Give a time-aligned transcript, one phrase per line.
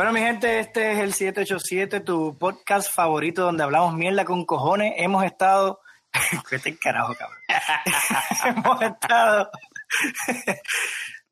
[0.00, 4.94] Bueno, mi gente, este es el 787, tu podcast favorito donde hablamos mierda con cojones.
[4.96, 5.80] Hemos estado.
[6.48, 7.36] ¿Qué te carajo, cabrón?
[8.64, 9.50] Hemos estado.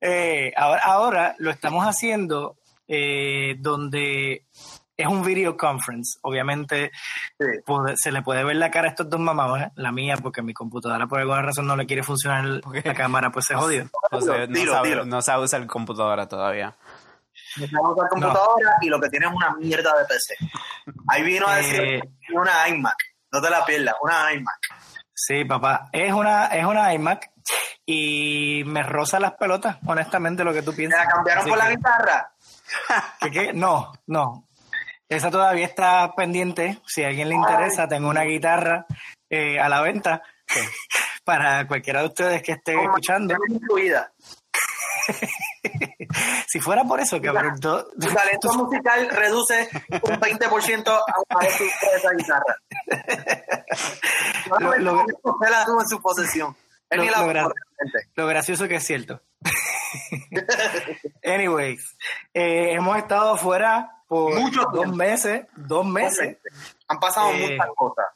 [0.01, 4.45] Eh, ahora, ahora lo estamos haciendo eh, donde
[4.97, 6.19] es un video conference.
[6.23, 6.93] Obviamente
[7.39, 7.47] Sí.
[7.65, 9.71] puede- se le puede ver la cara a estos dos mamados, ¿eh?
[9.77, 13.47] la mía, porque mi computadora por alguna razón no le quiere funcionar la cámara, pues
[13.47, 13.89] se jodió.
[14.11, 16.77] José no, Dilo, sabe, no sabe usar computadora todavía.
[17.57, 20.35] Necesitamos la computadora y lo que tiene es una mierda de PC.
[21.09, 22.03] Ahí vino a decir Eh,
[22.35, 22.97] una iMac.
[23.33, 24.59] No te la pierdas, una iMac.
[25.15, 27.31] Sí, papá, es una, es una iMac
[27.85, 31.05] y me roza las pelotas, honestamente, lo que tú ¿Te piensas.
[31.05, 32.33] la cambiaron Así por la guitarra?
[33.21, 33.53] ¿Qué, qué?
[33.53, 34.45] No, no.
[35.09, 36.79] Esa todavía está pendiente.
[36.87, 38.85] Si a alguien le interesa, tengo una guitarra
[39.31, 40.23] eh, a la venta
[41.25, 43.35] para cualquiera de ustedes que esté escuchando.
[43.37, 44.13] Con incluida.
[46.49, 52.11] Si fuera por eso, cabrón, Tu talento musical reduce un 20% a que usas esa
[52.17, 52.57] guitarra.
[54.49, 56.57] No Lo- lo- usted la tuvo en su posesión.
[56.91, 57.53] Él Lo- ni la lo gra-
[58.15, 59.21] lo gracioso que es cierto.
[61.25, 61.97] Anyways,
[62.35, 66.39] eh, hemos estado fuera por Mucho dos meses, dos meses.
[66.89, 68.07] Han pasado Eh, muchas cosas.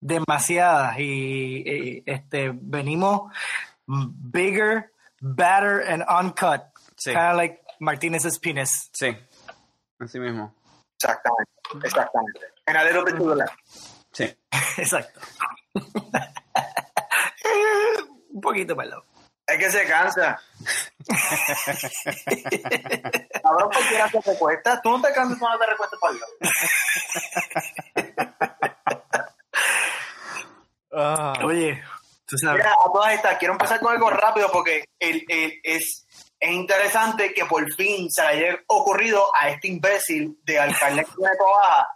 [0.00, 3.32] demasiadas y, y, este venimos
[3.86, 6.70] bigger, better and uncut.
[6.96, 7.12] Sí.
[7.12, 8.90] Kind of like Martinez's penis.
[8.92, 9.16] Sí,
[10.00, 10.52] así mismo.
[10.96, 11.52] Exactamente.
[11.84, 12.40] Exactamente.
[12.66, 13.54] En a little bit to the left.
[14.12, 14.34] Sí.
[14.78, 15.20] Exacto.
[18.30, 19.02] Un poquito perdón.
[19.46, 20.40] Es que se cansa.
[23.42, 24.80] Cabrón, ¿por qué se recuesta?
[24.82, 26.28] Tú no te cansas cuando te recuestas para Dios.
[30.90, 31.80] Ah, Oye.
[32.58, 36.06] Mira, a todas estas, quiero empezar con algo rápido porque el, el- es,
[36.38, 41.88] es interesante que por fin se haya ocurrido a este imbécil de alcalde de Baja.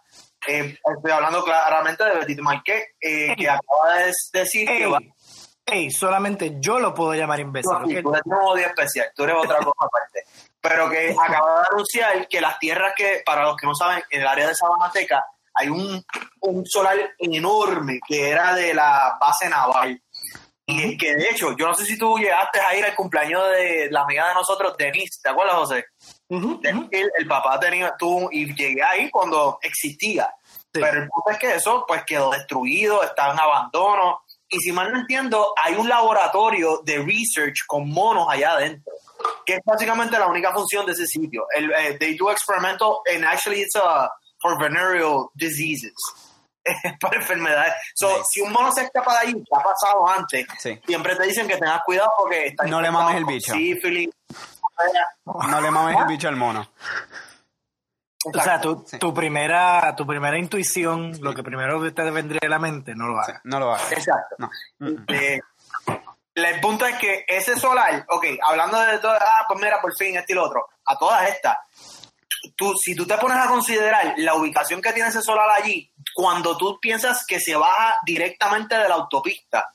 [0.48, 5.84] Eh, estoy hablando claramente de Betito Marqués, eh, que acaba de decir que va Ey,
[5.84, 7.70] ey, solamente yo lo puedo llamar imbécil.
[7.70, 10.24] No, tú eres un odio especial, tú eres otra cosa aparte.
[10.60, 14.20] Pero que acaba de anunciar que las tierras que, para los que no saben, en
[14.22, 16.02] el área de Sabanateca hay un,
[16.40, 20.01] un solar enorme que era de la base naval.
[20.78, 23.88] Y que de hecho, yo no sé si tú llegaste a ir al cumpleaños de
[23.90, 25.84] la amiga de nosotros, Denise, ¿te acuerdas, José?
[26.28, 30.32] El, el papá tenía, tú, y llegué ahí cuando existía.
[30.44, 30.80] Sí.
[30.80, 34.22] Pero el punto es que eso pues quedó destruido, está en abandono.
[34.48, 38.92] Y si mal no entiendo, hay un laboratorio de research con monos allá adentro,
[39.46, 41.46] que es básicamente la única función de ese sitio.
[41.54, 44.08] El, eh, they do experimental and actually it's uh,
[44.40, 45.94] for venereal diseases.
[47.00, 47.74] para enfermedades.
[47.94, 48.24] So, Nice.
[48.30, 50.80] Si un mono se escapa de ahí, que ha pasado antes, Sí.
[50.86, 53.52] siempre te dicen que tengas cuidado porque está No le mames el bicho.
[53.52, 54.10] sífilis.
[55.24, 56.66] No le mames el bicho al mono.
[58.24, 59.00] O sea, tu, Sí.
[59.00, 63.20] tu primera, tu primera intuición, lo que primero te vendría a la mente, no lo
[63.24, 63.40] Sí, hagas.
[63.42, 63.90] no lo hagas.
[63.90, 64.36] Exacto.
[64.38, 64.48] No.
[65.08, 65.40] Eh,
[66.36, 70.16] el punto es que ese solar, ok, hablando de todo, ah, pues mira, por fin,
[70.16, 71.56] este y lo otro, a todas estas,
[72.56, 76.56] tú, si tú te pones a considerar la ubicación que tiene ese solar allí, cuando
[76.56, 79.72] tú piensas que se baja directamente de la autopista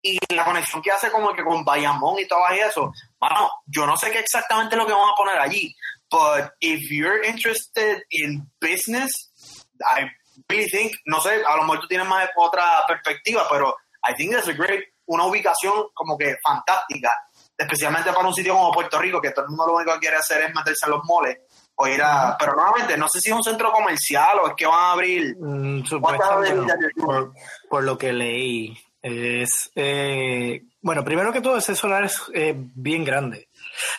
[0.00, 3.96] y la conexión que hace como que con Bayamón y todo eso, bueno, yo no
[3.96, 5.74] sé qué exactamente lo que vamos a poner allí,
[6.10, 9.32] but if you're interested in business,
[9.80, 10.10] I
[10.48, 13.76] really think, no sé, a lo mejor tú tienes más otra perspectiva, pero
[14.08, 17.12] I think that's a great, una ubicación como que fantástica,
[17.56, 20.16] especialmente para un sitio como Puerto Rico, que todo el mundo lo único que quiere
[20.16, 21.38] hacer es meterse en los moles
[21.74, 24.66] o ir a, pero nuevamente, no sé si es un centro comercial o es que
[24.66, 26.54] van a abrir, Mm, supuestamente
[26.96, 27.04] no.
[27.04, 27.32] por,
[27.68, 28.76] por lo que leí.
[29.00, 33.48] Es, eh, bueno, primero que todo, ese solar es eh, bien grande.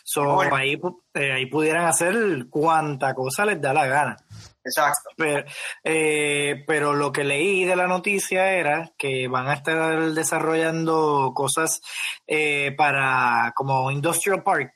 [0.03, 0.55] So, Bueno.
[0.55, 0.79] ahí,
[1.13, 2.15] eh, ahí pudieran hacer
[2.49, 4.17] cuanta cosa les da la gana.
[4.63, 5.43] exacto, Pero,
[5.83, 11.81] eh, pero lo que leí de la noticia era que van a estar desarrollando cosas
[12.27, 14.73] eh, para como Industrial Park,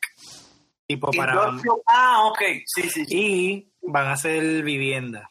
[0.88, 3.16] tipo para Industrial- ah, ok, sí, sí, sí.
[3.16, 5.30] y van a hacer vivienda.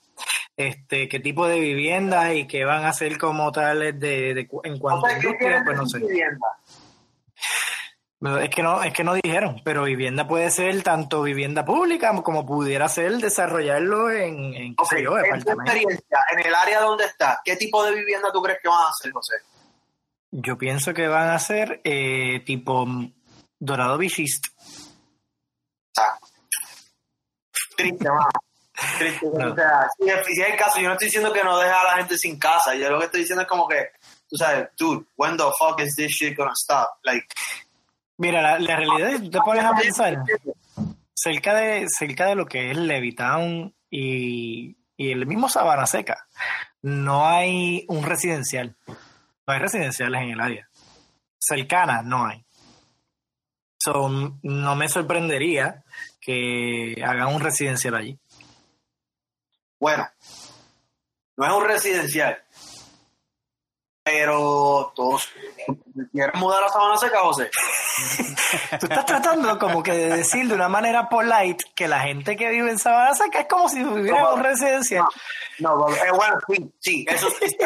[0.56, 4.78] Este, qué tipo de vivienda y qué van a hacer como tales de, de en
[4.78, 5.98] cuanto a sea, ¿qué industria, pues no sé.
[5.98, 6.46] vivienda?
[8.42, 12.46] Es que no, es que no dijeron, pero vivienda puede ser tanto vivienda pública como
[12.46, 17.04] pudiera ser desarrollarlo en, en qué Ok, sé yo, en experiencia, en el área donde
[17.04, 19.34] está, ¿qué tipo de vivienda tú crees que van a hacer, José?
[20.30, 23.12] Yo pienso que van a ser eh, tipo mm,
[23.58, 23.98] Dorado.
[23.98, 23.98] O
[26.00, 26.18] sea,
[27.76, 28.28] triste, mano.
[28.98, 29.26] Triste.
[29.32, 29.52] No.
[29.52, 31.72] O sea, si es, si es el caso, yo no estoy diciendo que no deje
[31.72, 32.74] a la gente sin casa.
[32.74, 33.90] Yo lo que estoy diciendo es como que,
[34.28, 36.88] tú sabes, dude, when the fuck is this shit gonna stop?
[37.04, 37.26] Like,
[38.18, 40.24] Mira, la, la realidad es, te pones a pensar,
[41.12, 46.26] cerca de, cerca de lo que es Levittown y, y el mismo Sabana Seca,
[46.80, 48.76] no hay un residencial.
[48.86, 50.68] No hay residenciales en el área.
[51.38, 52.45] Cercanas no hay.
[53.86, 54.08] So,
[54.42, 55.84] no me sorprendería
[56.20, 58.18] que hagan un residencial allí.
[59.78, 60.08] Bueno,
[61.36, 62.42] no es un residencial,
[64.02, 65.28] pero todos
[66.10, 67.48] quieren mudar a Sabana Seca, José.
[68.80, 72.50] Tú estás tratando como que de decir de una manera polite que la gente que
[72.50, 75.04] vive en Sabana Seca es como si viviera en un residencial.
[75.60, 77.56] No, eh, bueno, sí, sí, eso sí,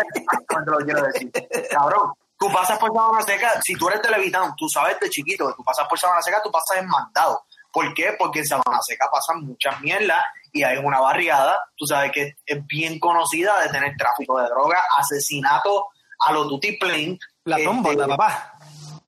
[0.47, 1.33] cuando lo quiero decir.
[1.71, 5.47] Cabrón, tú pasas por Sabana Seca, si tú eres de Levitán, tú sabes de chiquito
[5.49, 7.45] que tú pasas por Sabana Seca, tú pasas enmandado.
[7.71, 8.17] ¿Por qué?
[8.19, 12.67] Porque en Sabana Seca pasan muchas mierdas y hay una barriada, tú sabes que es
[12.67, 15.89] bien conocida de tener tráfico de droga, asesinato
[16.27, 17.19] a los duty plane.
[17.45, 18.55] La Este, tómbola, papá.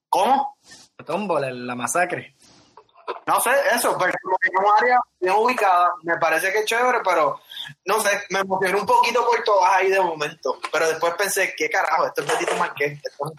[0.09, 0.57] ¿Cómo?
[0.97, 2.35] La tómbola, la masacre.
[3.25, 6.65] No sé, eso, pero como que es un área bien ubicada, me parece que es
[6.65, 7.41] chévere, pero
[7.85, 11.69] no sé, me emocioné un poquito por todas ahí de momento, pero después pensé, ¿qué
[11.69, 12.07] carajo?
[12.07, 13.31] Esto es Betito Marqués, esto no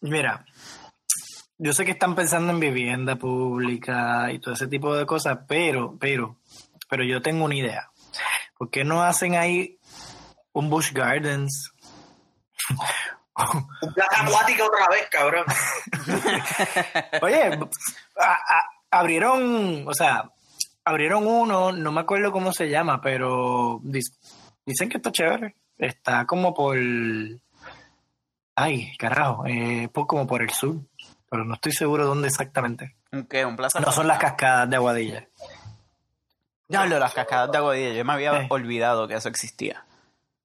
[0.00, 0.44] mira,
[1.58, 5.96] yo sé que están pensando en vivienda pública y todo ese tipo de cosas, pero,
[5.98, 6.36] pero,
[6.88, 7.90] pero yo tengo una idea.
[8.56, 9.78] ¿Por qué no hacen ahí
[10.52, 11.72] un Bush Gardens?
[13.82, 15.46] Un plaza acuática otra vez, cabrón.
[17.22, 17.42] Oye,
[18.18, 20.30] a- a- abrieron, o sea,
[20.84, 25.54] abrieron uno, no me acuerdo cómo se llama, pero dicen que está chévere.
[25.78, 26.76] Está como por,
[28.54, 30.76] ay, carajo, eh, por- como por el sur,
[31.30, 32.96] pero no estoy seguro dónde exactamente.
[33.12, 33.44] ¿Un qué?
[33.44, 33.80] ¿Un plaza?
[33.80, 35.26] No son las cascadas de Aguadilla.
[36.68, 37.92] Diablo, las cascadas de Aguadilla.
[37.94, 38.46] Yo me había Eh.
[38.50, 39.84] olvidado que eso existía.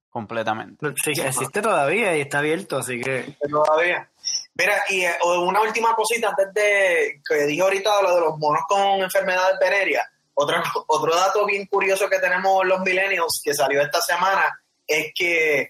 [0.09, 0.93] Completamente.
[1.03, 4.09] Sí, existe todavía y está abierto, así que Todavía.
[4.57, 8.61] Mira, y eh, una última cosita antes de que dije ahorita lo de los monos
[8.69, 10.07] con enfermedades venéreas.
[10.35, 15.69] Otro, otro dato bien curioso que tenemos los millennials que salió esta semana es que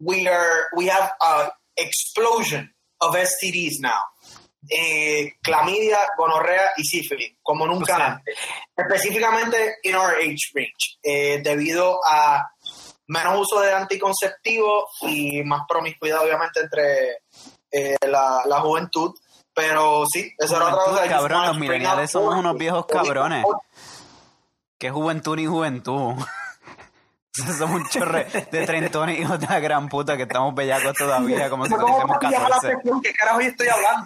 [0.00, 4.00] we are we have a explosion of STDs now.
[4.68, 8.36] Eh, clamidia, gonorrea y sífilis, como nunca O sea, antes.
[8.76, 12.50] Específicamente in our age range, eh, debido a
[13.06, 17.18] menos uso de anticonceptivos y más promiscuidad, obviamente, entre
[17.70, 19.14] eh, la, la juventud.
[19.54, 21.08] Pero sí, eso era otra cosa.
[21.08, 23.44] Cabrón, los millennials somos unos viejos cabrones.
[24.78, 26.14] ¿Qué juventud ni juventud?
[27.32, 31.66] Somos un chorre de trentones hijos de la gran puta que estamos bellacos todavía, como
[31.66, 32.66] si ¿Cómo tuviésemos te llama la 14.
[32.68, 33.02] atención?
[33.02, 34.04] ¿Qué carajo yo estoy hablando?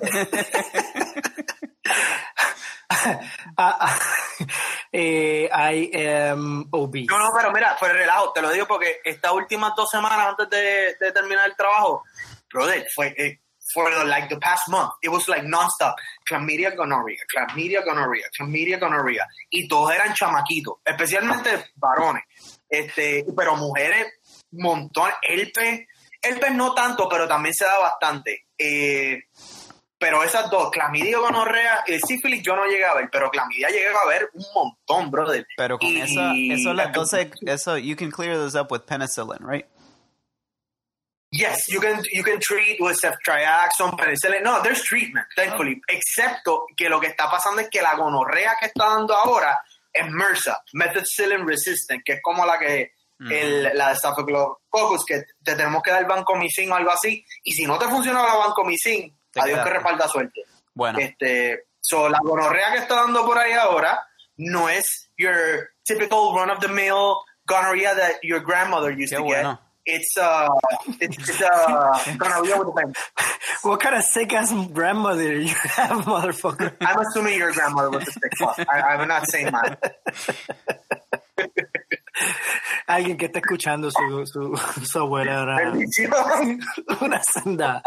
[3.57, 3.99] ah, ah,
[4.93, 7.07] eh, I am obese.
[7.09, 10.51] No, no, pero mira, fue relajo, te lo digo porque estas últimas dos semanas antes
[10.51, 12.05] de, de terminar el trabajo,
[12.53, 13.41] brother, fue eh,
[13.73, 15.95] for the, like the past month, it was like nonstop,
[16.29, 22.25] chlamydia gonorrhea, chlamydia gonorrhea, chlamydia gonorrhea, y todos eran chamaquitos, especialmente varones,
[22.69, 24.07] este, pero mujeres,
[24.53, 25.87] montón, herpes,
[26.23, 29.23] herpes no tanto, pero también se da bastante, eh,
[29.99, 33.89] pero esas dos, clamidia gonorrea, el sífilis yo no llegué a ver, pero clamidia llegué
[33.89, 35.47] a ver un montón, brother.
[35.59, 38.81] Pero con Y- esa, eso, las la- 12, eso, you can clear this up with
[38.87, 39.67] penicillin, right?
[41.33, 44.43] Yes, you can you can treat with ceftriaxone, penicillin.
[44.43, 45.81] No, there's treatment, thankfully.
[45.89, 49.57] Excepto que lo que está pasando es que la gonorrea que está dando ahora
[49.93, 55.55] es MRSA, methicillin resistant, que es como la que el, la de Staphylococcus, que te
[55.55, 57.25] tenemos que dar vancomicin o algo así.
[57.45, 60.43] Y si no te funciona la vancomicin, Te adiós que reparta suerte.
[60.75, 64.05] Bueno, Este, so, la gonorrea que está dando por ahí ahora
[64.37, 69.23] no es your typical run of the mill gonorrhea that your grandmother used Qué to
[69.23, 69.51] bueno.
[69.51, 69.70] get.
[69.87, 70.49] It's uh,
[71.01, 72.93] it's, it's uh, gonorrhea with a.
[73.63, 76.73] What kind of sick ass grandmother you have, motherfucker?
[76.81, 78.59] I'm assuming your grandmother was a sick fuck.
[78.69, 79.77] I, I'm not saying mine.
[82.87, 86.61] Alguien que está escuchando su, su, su abuela era Bendición.
[87.01, 87.83] una senda,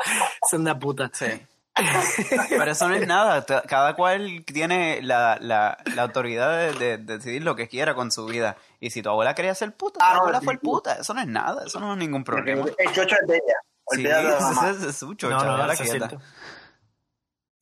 [0.50, 1.10] senda puta.
[1.14, 1.26] sí.
[2.50, 3.46] Pero eso no es nada.
[3.68, 8.12] Cada cual tiene la, la, la autoridad de, de- de decidir lo que quiera con
[8.12, 8.58] su vida.
[8.80, 10.74] Y si tu abuela quería ser puta, tu Ah, no, abuela fue definitivo.
[10.74, 10.94] puta.
[10.96, 11.63] Eso no es nada.
[11.65, 12.65] Eso no es ningún problema.
[12.77, 13.56] El chocho es de ella.
[13.89, 14.70] Sí, Olvídate de la mamá.
[14.70, 15.84] eso es su chocha, No, no, eso.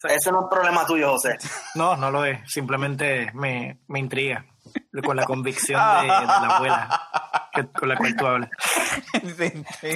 [0.03, 1.37] Eso no es problema tuyo, José.
[1.75, 2.39] No, no lo es.
[2.51, 4.45] Simplemente me, me intriga
[5.03, 8.49] con la convicción de, de la abuela que- con la cual tú hablas.
[9.37, 9.95] Sí.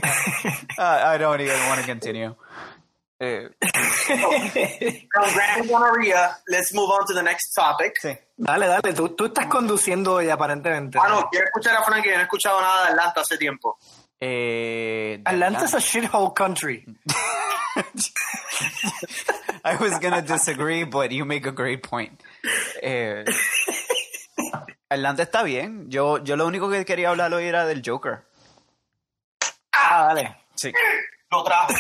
[0.77, 2.36] I, I don't even want to continue.
[3.17, 3.48] Eh,
[6.48, 7.93] let's move on to the next topic.
[8.01, 8.17] sí.
[8.38, 11.00] Dale, dale, tú, tú estás conduciendo hoy aparentemente.
[11.01, 13.38] Ah, no, quiero escuchar a Frank, que yo no he escuchado nada de Atlanta hace
[13.38, 13.77] tiempo.
[14.19, 16.86] Eh, Atlanta es a shithole country.
[19.63, 22.22] I was gonna disagree, but you make a great point.
[22.81, 23.24] Eh,
[24.89, 25.89] Atlanta está bien.
[25.89, 28.25] Yo, yo lo único que quería hablar hoy era del Joker.
[29.72, 30.36] Ah, dale.
[30.55, 30.74] Sí.
[31.32, 31.74] Lo trajo.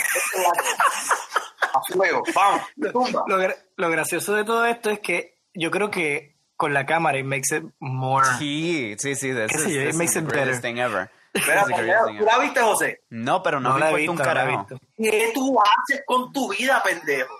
[1.73, 2.23] A fuego.
[2.33, 2.61] Vamos.
[2.91, 3.23] Tumba.
[3.27, 3.37] Lo,
[3.75, 7.55] lo gracioso de todo esto es que yo creo que con la cámara it makes
[7.55, 8.25] it more.
[8.37, 9.33] Sí, sí, sí.
[9.33, 10.59] This ¿Qué is, this It makes is it better.
[10.61, 11.09] thing ever.
[11.33, 13.01] Espera, ¿tú la viste, José?
[13.09, 14.67] No, pero no, No me la he visto, un carajo.
[14.95, 17.33] ¿Qué tú haces con tu vida, pendejo?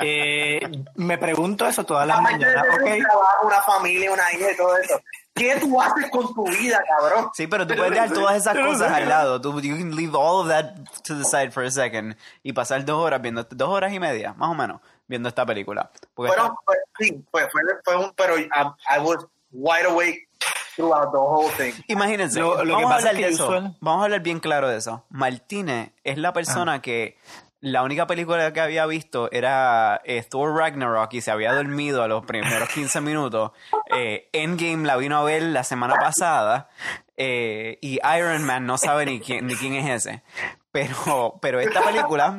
[0.00, 0.60] Eh,
[0.94, 2.62] me pregunto eso todas las mañanas.
[2.62, 5.00] tener un Ok, trabajo, una familia, una hija y todo eso.
[5.34, 7.30] ¿Qué tú haces con tu vida, cabrón?
[7.34, 9.40] Sí, pero tú puedes dejar todas esas cosas al lado.
[9.40, 12.84] Tú, you can leave all of that to the side for a second y pasar
[12.84, 15.90] dos horas viendo, dos horas y media, más o menos, viendo esta película.
[16.14, 20.28] Porque Fueron, fue, sí, fue, fue, fue un, pero I, I was wide awake
[20.74, 21.72] throughout the whole thing.
[21.86, 23.44] Imagínense, Lo- lo que vamos a pasa hablar es que de eso.
[23.46, 25.04] usual- Vamos a hablar bien claro de eso.
[25.08, 27.16] Martínez es la persona que
[27.60, 32.08] la única película que había visto era eh, Thor Ragnarok y se había dormido a
[32.08, 33.50] los primeros 15 minutos.
[33.96, 36.68] Eh, Endgame la vino a ver la semana pasada
[37.16, 40.22] eh, y Iron Man no sabe ni quién, ni quién es ese.
[40.70, 42.38] Pero, pero esta película,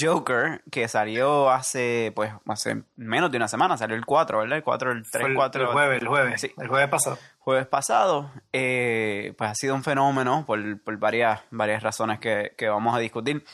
[0.00, 4.56] Joker, que salió hace, pues, hace menos de una semana, salió el 4, ¿verdad?
[4.56, 5.62] El 4, el 3, fue el, 4.
[5.62, 6.52] el jueves, el jueves, Sí.
[6.56, 7.18] el jueves pasado.
[7.40, 12.68] jueves pasado, eh, pues ha sido un fenómeno por, por varias, varias razones que, que
[12.68, 13.44] vamos a discutir.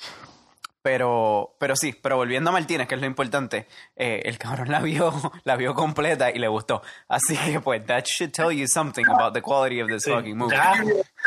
[0.82, 4.80] Pero, pero sí, pero volviendo a Martínez, que es lo importante, eh, el cabrón la
[4.80, 5.12] vio,
[5.44, 6.82] la vio completa y le gustó.
[7.08, 10.10] Así que pues, that should tell you something about the quality of this Sí.
[10.10, 10.56] fucking movie.
[10.56, 10.74] Ya,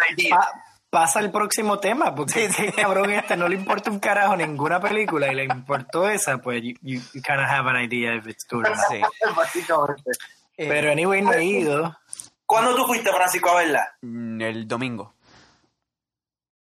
[0.09, 0.35] Idea.
[0.37, 0.51] pa-
[0.89, 5.31] pasa al próximo tema, porque ese cabrón este no le importa un carajo ninguna película
[5.31, 8.45] y le importó esa, pues you, you, you kind of have an idea if it's
[8.49, 8.85] good or not.
[8.89, 9.01] Sí.
[9.35, 10.11] Básicamente.
[10.57, 11.95] Eh, Pero anyway, no he ido.
[12.45, 13.87] ¿Cuándo tú fuiste, Francisco, a verla?
[14.01, 15.13] mm, el domingo.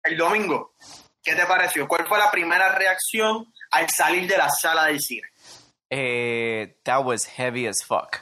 [0.03, 0.73] El domingo.
[1.29, 1.87] ¿Qué te pareció?
[1.87, 5.29] ¿Cuál fue la primera reacción al salir de la sala del cine?
[5.91, 8.21] Eh, that was heavy as fuck.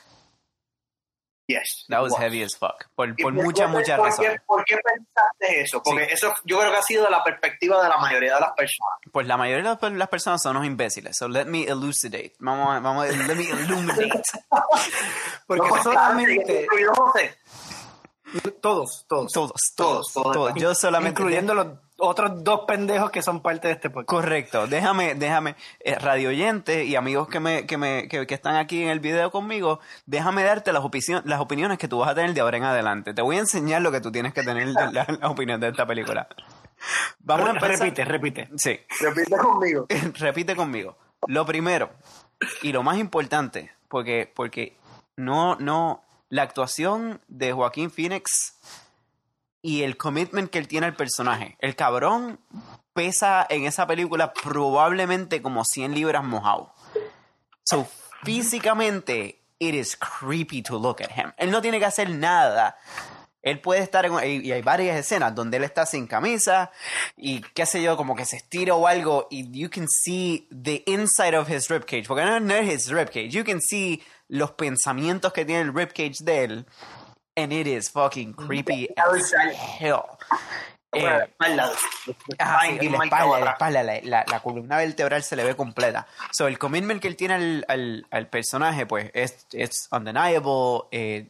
[1.47, 1.85] Yes.
[1.89, 2.87] That was heavy as fuck.
[2.97, 4.33] Por, ¿Y por por muchas, muchas por razones.
[4.33, 5.81] Qué, ¿Por qué pensaste eso?
[5.85, 6.15] Porque Sí.
[6.15, 8.99] eso yo creo que ha sido la perspectiva de la mayoría de las personas.
[9.13, 11.17] Pues la mayoría de las, personas son unos imbéciles.
[11.17, 12.33] So let me elucidate.
[12.41, 14.11] Vamos a, vamos let me illuminate.
[15.47, 16.67] Porque No, solamente,
[18.61, 20.55] todos, todos, Todos, Todos, todos, todos.
[20.57, 21.21] Yo solamente.
[21.23, 21.69] incluyendo los
[21.99, 24.09] otros dos pendejos que son parte de este podcast.
[24.09, 24.67] Correcto.
[24.67, 28.83] Déjame, déjame, eh, radio oyente y amigos que me, que me, que, que están aquí
[28.83, 30.83] en el video conmigo, déjame darte las,
[31.25, 33.15] las opiniones que tú vas a tener de ahora en adelante.
[33.15, 35.69] Te voy a enseñar lo que tú tienes que tener de la, la opinión de
[35.69, 36.29] esta película.
[37.21, 37.79] Vamos a Re- empezar.
[37.87, 38.49] repite, repite.
[38.57, 38.79] Sí.
[39.01, 39.87] Repite conmigo.
[40.19, 40.97] Repite conmigo.
[41.27, 41.91] Lo primero
[42.63, 44.77] y lo más importante, porque, porque
[45.17, 48.59] no, no, la actuación de Joaquín Phoenix
[49.67, 51.57] y el commitment que él tiene al personaje.
[51.59, 52.39] El cabrón
[52.93, 56.73] pesa en esa película probablemente como 100 libras mojado.
[57.65, 57.89] So,
[58.23, 61.33] físicamente, it is creepy to look at him.
[61.37, 62.79] Él no tiene que hacer nada.
[63.43, 64.45] Él puede estar en...
[64.45, 66.71] Y hay varias escenas donde él está sin camisa
[67.17, 70.85] y qué sé yo, como que se estira o algo y you can see the
[70.87, 72.07] inside of his ribcage.
[72.07, 73.31] Porque no es his ribcage.
[73.31, 76.67] You can see los pensamientos que tiene el ribcage de él.
[77.37, 80.19] And it is fucking creepy as hell.
[80.99, 81.71] Eh, La espalda.
[82.39, 82.73] Ah, la
[83.05, 86.07] espalda, la espalda, la, la- columna vertebral se le ve completa.
[86.33, 90.27] So, el commitment que él tiene al, al- al personaje, pues, es, es undeniable.
[90.91, 91.27] Eh,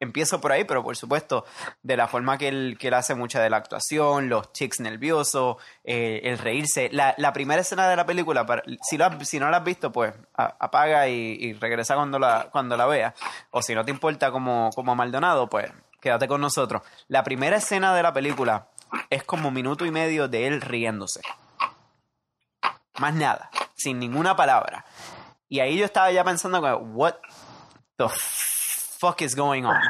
[0.00, 1.44] empiezo por ahí, pero por supuesto,
[1.82, 5.56] de la forma que él, que él hace mucha de la actuación, los tics nerviosos,
[5.84, 6.88] eh, el reírse.
[6.92, 9.64] La, la primera escena de la película, para- si, lo has- si no la has
[9.64, 13.14] visto, pues, a- apaga y, y regresa cuando la, cuando la veas.
[13.50, 16.82] O si no te importa como, como Maldonado, pues, quédate con nosotros.
[17.08, 18.66] La primera escena de la película
[19.10, 21.20] es como minuto y medio de él riéndose.
[22.98, 24.84] Más nada, sin ninguna palabra.
[25.48, 27.14] Y ahí yo estaba ya pensando, what
[27.96, 29.80] the fuck is going on?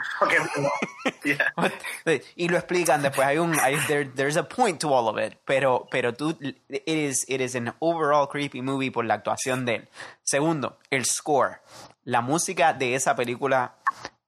[1.25, 1.53] Yeah.
[2.37, 3.27] Y lo explican después.
[3.27, 5.37] Hay un, hay, there- there's a point to all of it.
[5.45, 9.75] Pero, pero tú, it is, it is an overall creepy movie por la actuación de
[9.77, 9.89] él.
[10.23, 11.61] Segundo, el score.
[12.05, 13.75] La música de esa película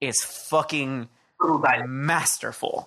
[0.00, 1.88] es fucking Brutal.
[1.88, 2.86] masterful.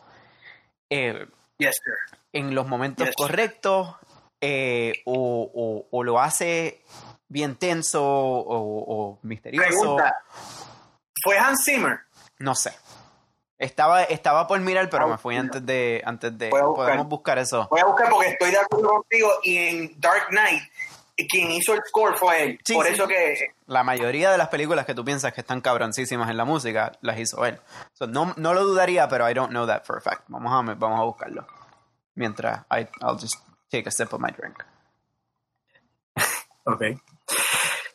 [0.89, 1.27] Eh,
[1.59, 1.93] Yes, sir.
[2.33, 3.15] en los momentos Yes.
[3.15, 3.95] correctos
[4.41, 6.83] eh, o, o- o lo hace
[7.27, 8.83] bien tenso o,
[9.15, 9.67] o misterioso.
[9.67, 10.15] Pregunta.
[11.23, 11.99] ¿Fue Hans Zimmer?
[12.39, 12.71] No sé.
[13.57, 16.03] Estaba, estaba por mirar, pero Ah, me fui antes de...
[16.05, 16.85] Antes de Voy a buscar.
[16.85, 17.67] podemos buscar eso.
[17.71, 20.61] Voy a buscar porque estoy de acuerdo contigo y en Dark Knight
[21.25, 22.59] quien hizo el score fue él.
[22.63, 22.93] Sí, Por sí.
[22.93, 26.45] eso que La mayoría de las películas que tú piensas que están cabroncísimas en la
[26.45, 27.59] música, las hizo él.
[27.93, 30.25] So, no, no lo dudaría, pero I don't know that for a fact.
[30.27, 31.47] Vamos a, vamos a buscarlo.
[32.15, 33.35] Mientras, I, I'll just
[33.71, 34.63] take a sip of my drink.
[36.65, 36.83] Ok.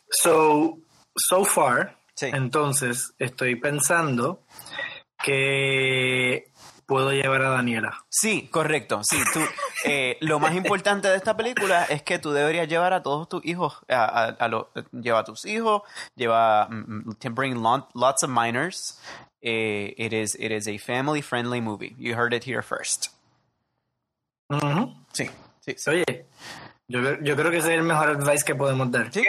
[0.09, 0.77] So,
[1.15, 2.27] so far, Sí.
[2.33, 4.43] entonces estoy pensando
[5.23, 6.51] que
[6.85, 8.05] puedo llevar a Daniela.
[8.09, 9.03] Sí, correcto.
[9.03, 9.39] Sí, tú,
[9.85, 13.45] eh, lo más importante de esta película es que tú deberías llevar a todos tus
[13.45, 15.81] hijos, a, a- a lo- lleva a tus hijos,
[16.15, 18.99] lleva, mm, mm, bring lo- lots of minors.
[19.41, 21.95] Eh, it is, it is a family friendly movie.
[21.97, 23.07] You heard it here first.
[25.13, 25.29] Sí,
[25.61, 25.89] sí, sí.
[25.89, 26.25] Oye,
[26.87, 29.11] yo, yo creo que ese es el mejor advice que podemos dar.
[29.11, 29.23] Sí.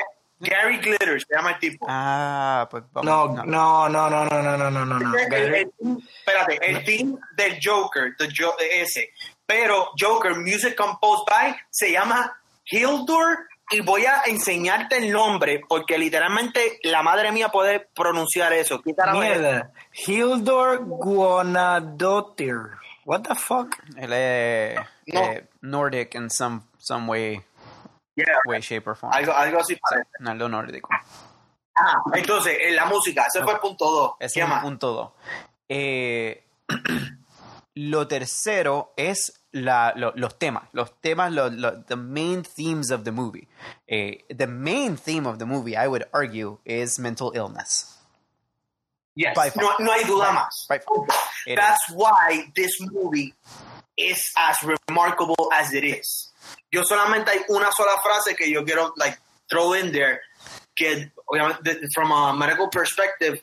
[0.44, 1.86] Gary Glitter se llama el tipo.
[1.88, 3.04] Ah, pues vamos.
[3.36, 5.18] No, no, no, no, no, no, no, no, no, no.
[5.18, 5.72] El- el-
[6.18, 9.10] espérate, el team del Joker, the Jo- ese.
[9.46, 13.46] Pero Joker, Music Composed by, se llama Hildur.
[13.70, 18.82] Y voy a enseñarte el nombre porque literalmente la madre mía puede pronunciar eso.
[18.84, 19.70] Mierda.
[20.06, 22.56] Hildur Guanadotir.
[23.06, 23.74] What the fuck?
[23.96, 25.20] Él es No.
[25.22, 27.42] eh, Nordic in some, some way,
[28.16, 29.12] Yeah, way, shape or form.
[29.12, 30.08] algo, algo así parece.
[30.20, 30.88] No, lo nórdico.
[31.76, 34.12] Ah, entonces, en la música, ese fue el punto 2.
[34.20, 34.62] Ese ¿Qué es más?
[34.62, 35.10] punto dos.
[35.68, 36.46] Eh,
[37.74, 40.64] lo tercero es la, lo- los temas.
[40.72, 43.48] Los temas, lo- lo- the main themes of the movie.
[43.88, 47.98] Eh, the main theme of the movie, I would argue, is mental illness.
[49.16, 49.36] Yes.
[49.56, 50.66] No, no hay duda más.
[50.68, 50.80] By
[51.54, 53.34] That's why this movie
[53.96, 54.56] is as
[54.88, 56.32] remarkable as it is.
[56.74, 59.16] Yo solamente hay una sola frase que yo quiero like
[59.48, 60.20] throw in there
[60.76, 63.40] que obviamente from a medical perspective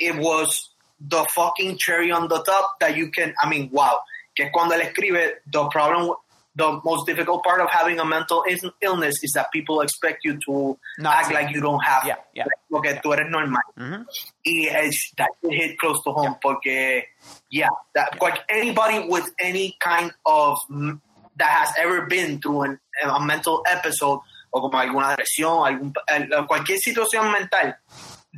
[0.00, 0.70] it was
[1.00, 4.00] the fucking cherry on the top that you can I mean wow
[4.34, 6.10] que es cuando él escribe the problem
[6.54, 8.44] the most difficult part of having a mental
[8.82, 12.44] illness is that people expect you to Not act like you don't have Yeah, yeah.
[12.70, 14.04] porque tú eres normal Ujú.
[14.44, 17.04] y es that hit close to home porque
[17.50, 21.00] yeah that like anybody with any kind of mm,
[21.36, 25.92] that has ever been through an, a mental episode o como alguna depresión algún,
[26.46, 27.76] cualquier situación mental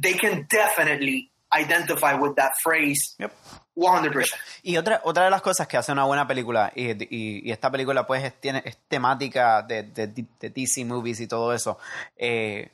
[0.00, 3.32] they can definitely identify with that phrase Yep.
[3.76, 4.26] 100%
[4.62, 7.70] Y otra, otra de las cosas que hace una buena película, y, y- y esta
[7.72, 11.76] película pues es, tiene, es temática de, de, de DC movies y todo eso,
[12.16, 12.70] eh,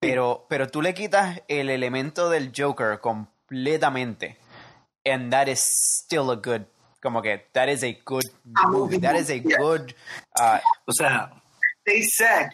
[0.00, 4.38] pero, pero tú le quitas el elemento del Joker completamente,
[5.04, 6.62] and that is still a good,
[7.02, 8.24] como que that is a good
[8.68, 9.58] movie, that is a Yeah.
[9.58, 9.94] good,
[10.38, 11.30] uh, O sea,
[11.86, 12.50] they said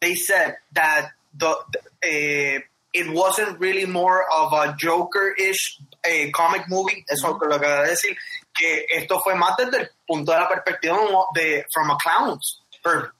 [0.00, 2.60] they said that the, the, uh,
[2.92, 7.04] it wasn't really more of a Joker-ish eh, comic movie.
[7.08, 8.16] Eso es lo que voy a decir.
[8.54, 10.96] Que esto fue más desde el punto de la perspectiva
[11.34, 12.63] de from a clown's per-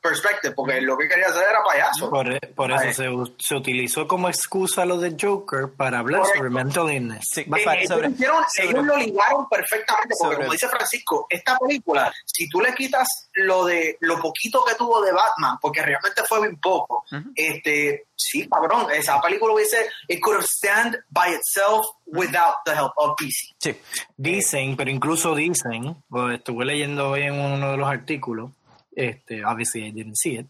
[0.01, 2.11] perspective, porque lo que quería hacer era payaso.
[2.11, 6.39] por, por eso se, se utilizó como excusa lo de Joker para hablar Correcto.
[6.39, 7.25] sobre mental illness.
[7.33, 7.41] Sí.
[7.41, 11.27] Eh, Para- ellos, sobre- hicieron- sobre- ellos lo ligaron perfectamente porque sobre- como dice Francisco
[11.31, 15.81] esta película si tú le quitas lo de lo poquito que tuvo de Batman porque
[15.83, 17.31] realmente fue bien poco Ujú.
[17.35, 22.93] este sí cabrón esa película hubiese it could have stand by itself without the help
[22.97, 23.77] of DC sí,
[24.17, 28.51] Dicen, pero incluso dicen, o estuve leyendo hoy en uno de los artículos,
[28.97, 30.47] este, obviously I didn't see it,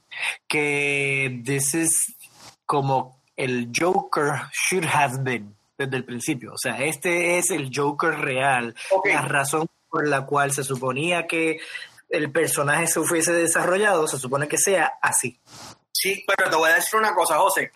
[0.49, 2.15] que this is
[2.67, 6.53] como el Joker should have been desde el principio.
[6.55, 9.07] O sea, este es el Joker real, Ok.
[9.09, 11.59] la razón por la cual se suponía que
[12.11, 15.39] el personaje se hubiese desarrollado, se supone que sea así.
[15.93, 17.73] sí pero te voy a decir una cosa José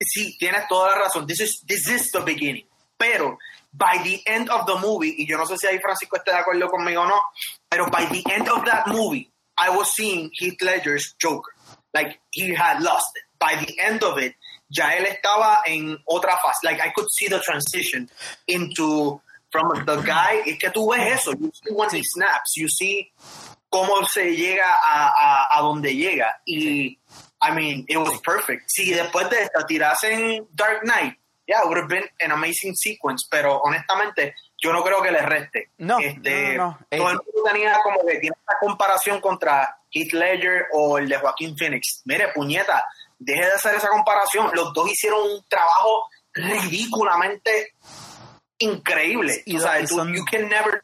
[0.00, 3.38] sí tienes toda la razón this is this is the beginning pero
[3.72, 6.38] by the end of the movie y yo no sé si ahí Francisco esté de
[6.38, 7.20] acuerdo conmigo o no
[7.68, 9.30] pero by the end of that movie
[9.60, 11.52] I was seeing Heath Ledger's Joker.
[11.92, 13.22] Like he had lost it.
[13.38, 14.34] By the end of it
[14.70, 16.64] ya él estaba en otra fase.
[16.64, 18.08] Like I could see the transition
[18.46, 19.20] into
[19.50, 23.10] from the guy es que tú ves eso you see when he snaps you see
[23.68, 26.40] cómo se llega a, a, a donde llega.
[26.46, 26.98] Y
[27.42, 28.70] I mean it was perfect.
[28.70, 31.16] Si después de esta tirasen Dark Knight
[31.50, 35.22] yeah it would have been an amazing sequence pero honestamente yo no creo que le
[35.22, 35.70] reste.
[35.78, 36.86] No, este, no, no, no.
[36.98, 41.16] todo el mundo tenía como que tiene esta comparación contra Heath Ledger o el de
[41.16, 42.02] Joaquín Phoenix.
[42.04, 42.84] Mire puñeta
[43.18, 44.50] deje de hacer esa comparación.
[44.54, 47.72] Los dos hicieron un trabajo ridículamente
[48.58, 49.42] increíble.
[49.46, 50.82] Y o sea, y son- you can never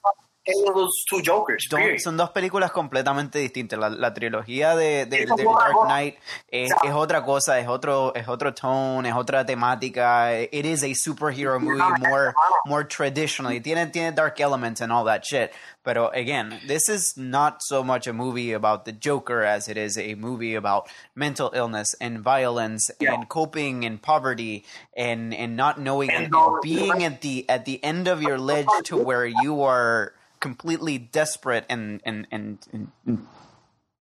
[0.69, 1.99] of those two Jokers Son, period.
[2.01, 3.79] son dos películas completamente distintas.
[3.79, 6.17] La, la trilogía de, de- de fue Dark Knight
[6.49, 10.33] es, es otra cosa, es otro, es otro tone, es otra temática.
[10.53, 12.35] It is a superhero movie more,
[12.67, 13.61] more traditionally.
[13.61, 15.53] Tiene, tiene dark elements and all that shit.
[15.85, 19.97] Pero again, this is not so much a movie about the Joker as it is
[19.97, 23.15] a movie about mental illness and violence Yeah.
[23.15, 24.65] and coping and poverty
[24.97, 28.67] and, and not knowing And and being at the at the end of your ledge
[28.85, 33.27] to where you are completely desperate and and and, and, and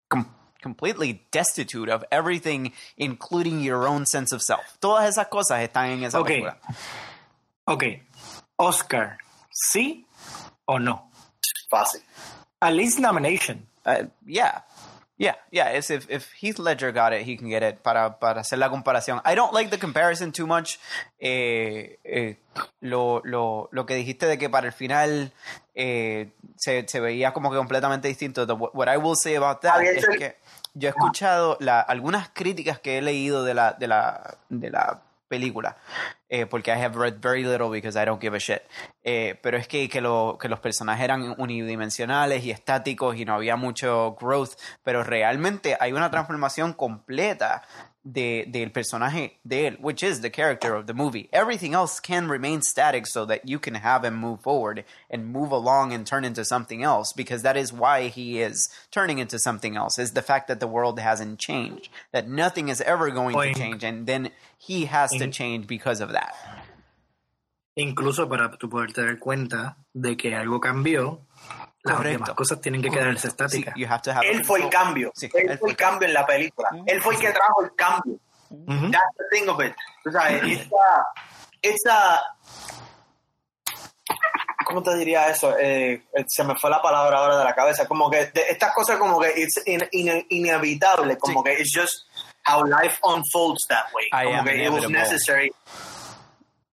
[0.09, 4.77] com- completely destitute of everything, including your own sense of self.
[4.79, 6.27] Todas esas cosas están en esa Ok.
[6.27, 6.57] película.
[7.67, 7.83] Ok.
[8.57, 9.17] Oscar,
[9.51, 10.05] ¿sí
[10.65, 11.09] o no?
[11.69, 12.01] Fácil.
[12.61, 13.67] At least nomination.
[13.85, 14.61] Uh, yeah.
[15.17, 15.69] Yeah, yeah.
[15.69, 18.69] It's if, if Heath Ledger got it, he can get it para, para hacer la
[18.69, 19.21] comparación.
[19.23, 20.77] I don't like the comparison too much.
[21.19, 22.35] Eh, eh,
[22.81, 25.31] lo, lo, lo que dijiste de que para el final
[25.73, 28.45] eh, se, se veía como que completamente distinto.
[28.45, 30.35] The- what I will say about that es que
[30.73, 34.99] yo he escuchado la, algunas críticas que he leído de la, de la, de la
[35.29, 35.77] película,
[36.29, 38.61] eh, porque I have read very little because I don't give a shit.
[39.03, 43.35] Eh, pero es que, que, lo- que los personajes eran unidimensionales y estáticos y no
[43.35, 44.51] había mucho growth,
[44.83, 47.61] pero realmente hay una transformación completa
[48.05, 51.27] de, del personaje de él, which is the character of the movie.
[51.33, 55.51] Everything else can remain static so that you can have him move forward and move
[55.51, 59.75] along and turn into something else because that is why he is turning into something
[59.75, 63.53] else is the fact that the world hasn't changed that nothing is ever going Oink.
[63.53, 66.35] to change and then he has to change because of that
[67.77, 71.19] Incluso para tú poderte dar cuenta de que algo cambió,
[71.85, 72.23] las Correcto.
[72.23, 73.75] demás cosas tienen que quedarse Sí, estáticas.
[73.75, 75.11] have Él fue el cambio.
[75.15, 76.69] Sí, él fue el cambio en la película.
[76.85, 78.17] Él fue el que trajo el cambio.
[78.49, 78.91] Ujú.
[78.91, 79.73] That's the thing of it.
[80.03, 81.05] Tú sabes, it's a,
[81.61, 82.21] it's a-
[84.65, 85.55] ¿Cómo te diría eso?
[85.59, 87.87] Eh, eh, se me fue la palabra ahora de la cabeza.
[87.87, 91.17] Como que de- estas cosas como que it's in- in- inevitable.
[91.19, 92.07] Como que it's just
[92.47, 94.07] how life unfolds that way.
[94.07, 94.99] I como am que it was inevitable.
[94.99, 95.51] necessary.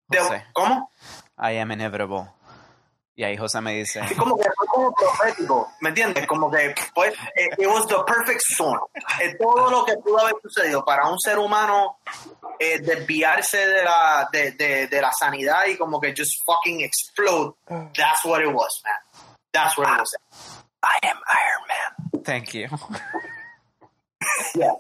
[0.09, 0.44] De-.
[0.55, 0.90] ¿Cómo?
[1.38, 2.29] I am inevitable
[3.14, 6.27] y ahí José me dice Sí, como que fue como profético, ¿me entiendes?
[6.27, 7.14] Como que pues,
[7.59, 8.81] it was the perfect storm.
[9.20, 11.98] Eh, todo lo que pudo haber sucedido para un ser humano
[12.59, 17.55] eh, desviarse de la, de, de, de la sanidad y como que just fucking explode,
[17.94, 19.27] that's what it was, man.
[19.53, 20.16] That's what it was.
[20.83, 22.22] I am Iron Man.
[22.25, 22.68] thank you
[24.55, 24.72] Yeah.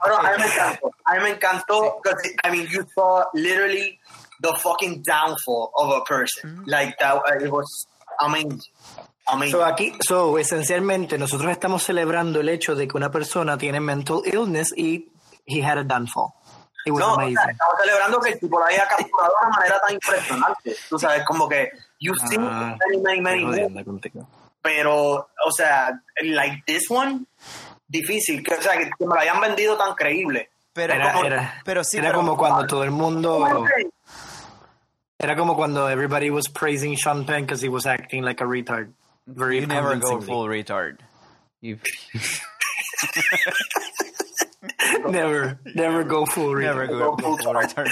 [0.00, 0.90] Ahora, a mí me encantó.
[1.04, 2.00] A mí me encantó,
[2.44, 3.98] I mean, you saw literally
[4.42, 6.64] the fucking downfall of a person.
[6.66, 7.86] Like, that, it was
[8.20, 8.60] amazing.
[9.28, 9.52] Amazing.
[9.52, 14.20] So aquí, so esencialmente nosotros estamos celebrando el hecho de que una persona tiene mental
[14.24, 15.08] illness y
[15.46, 16.34] he had a downfall.
[16.84, 17.36] It was No, o amazing.
[17.36, 20.76] sea, estamos celebrando que el tipo la haya capturado de una manera tan impresionante.
[20.90, 23.86] Tú sabes, como que you see Ah, many, many, many
[24.60, 27.24] pero, o sea, like this one,
[27.88, 28.42] difícil.
[28.42, 30.50] Que, o sea, que, que me lo hayan vendido tan creíble.
[30.72, 33.64] pero Era, como- era, pero sí era pero- como cuando todo el mundo.
[35.20, 38.92] Era como cuando everybody was praising Sean Penn because he was acting like a retard.
[39.26, 40.98] Very you never go full retard
[41.60, 41.78] you
[45.08, 46.62] Never, never go full retard.
[46.62, 47.88] never go, go full retard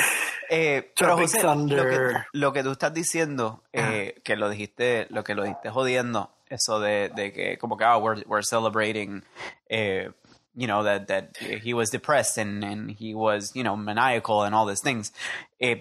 [0.51, 2.27] Eh, pero Tropic José, lo que, Thunder.
[2.33, 6.81] lo que tú estás diciendo eh, que lo dijiste lo que lo dijiste jodiendo eso
[6.81, 9.23] de, de que como que ah, we're, we're celebrating
[9.69, 10.09] eh,
[10.57, 14.53] you know that that he was depressed and, and he was you know maniacal and
[14.53, 15.13] all these things
[15.61, 15.77] eh,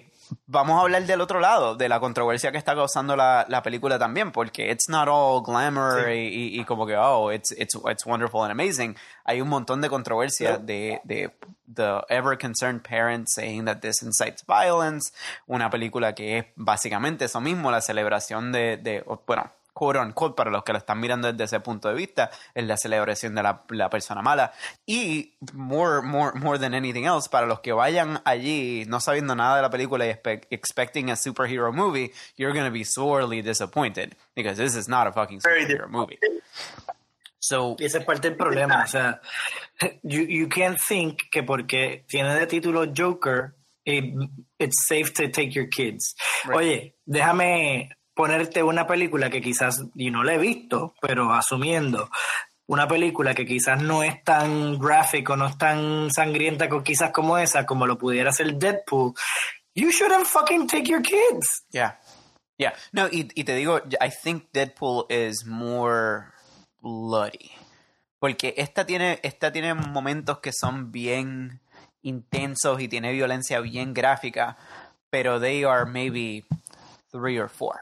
[0.46, 3.98] vamos a hablar del otro lado de la controversia que está causando la, la película
[3.98, 8.04] también porque it's not all glamour y, y- y como que oh it's, it's, it's
[8.06, 8.96] wonderful and amazing.
[9.24, 11.30] Hay un montón de controversia de, de
[11.72, 15.12] the ever concerned parents saying that this incites violence
[15.46, 20.50] una película que es básicamente eso mismo la celebración de, de bueno quote unquote, para
[20.50, 23.64] los que lo están mirando desde ese punto de vista, es la celebración de la,
[23.70, 24.52] la persona mala.
[24.86, 29.56] Y more, more, more than anything else, para los que vayan allí no sabiendo nada
[29.56, 34.16] de la película y expect- expecting a superhero movie, you're going to be sorely disappointed
[34.34, 36.18] because this is not a fucking superhero movie.
[37.38, 38.82] So, Y esa es parte del problema.
[38.84, 39.20] O sea,
[40.02, 43.54] you, you can't think que porque tiene de título Joker,
[43.84, 44.14] it-
[44.58, 46.14] it's safe to take your kids.
[46.46, 46.56] Right.
[46.58, 52.10] Oye, déjame ponerte una película que quizás, y no la he visto, pero asumiendo,
[52.66, 57.64] una película que quizás no es tan gráfico, no es tan sangrienta quizás como esa,
[57.64, 59.14] como lo pudiera ser Deadpool.
[59.74, 61.64] You shouldn't fucking take your kids.
[61.70, 61.98] Yeah.
[62.58, 62.74] Yeah.
[62.92, 66.26] No, y, y te digo, I think Deadpool is more
[66.82, 67.52] bloody.
[68.18, 71.62] Porque esta tiene, esta tiene momentos que son bien
[72.02, 74.58] intensos y tiene violencia bien gráfica,
[75.08, 76.44] pero they are maybe
[77.10, 77.80] three or four.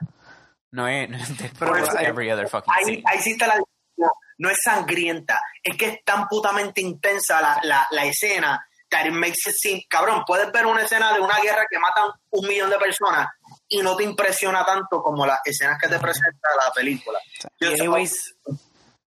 [0.73, 3.03] No es, no es Por eso, every other fucking Ahí, scene.
[3.07, 4.19] ahí sí está la diferencia.
[4.39, 5.41] No es sangrienta.
[5.63, 9.81] Es que es tan putamente intensa la, la, la escena that it makes it seem...
[9.89, 13.29] Cabrón, puedes ver una escena de una guerra que matan un millón de personas
[13.69, 17.19] y no te impresiona tanto como las escenas que te presenta la película.
[17.61, 18.37] Y anyways,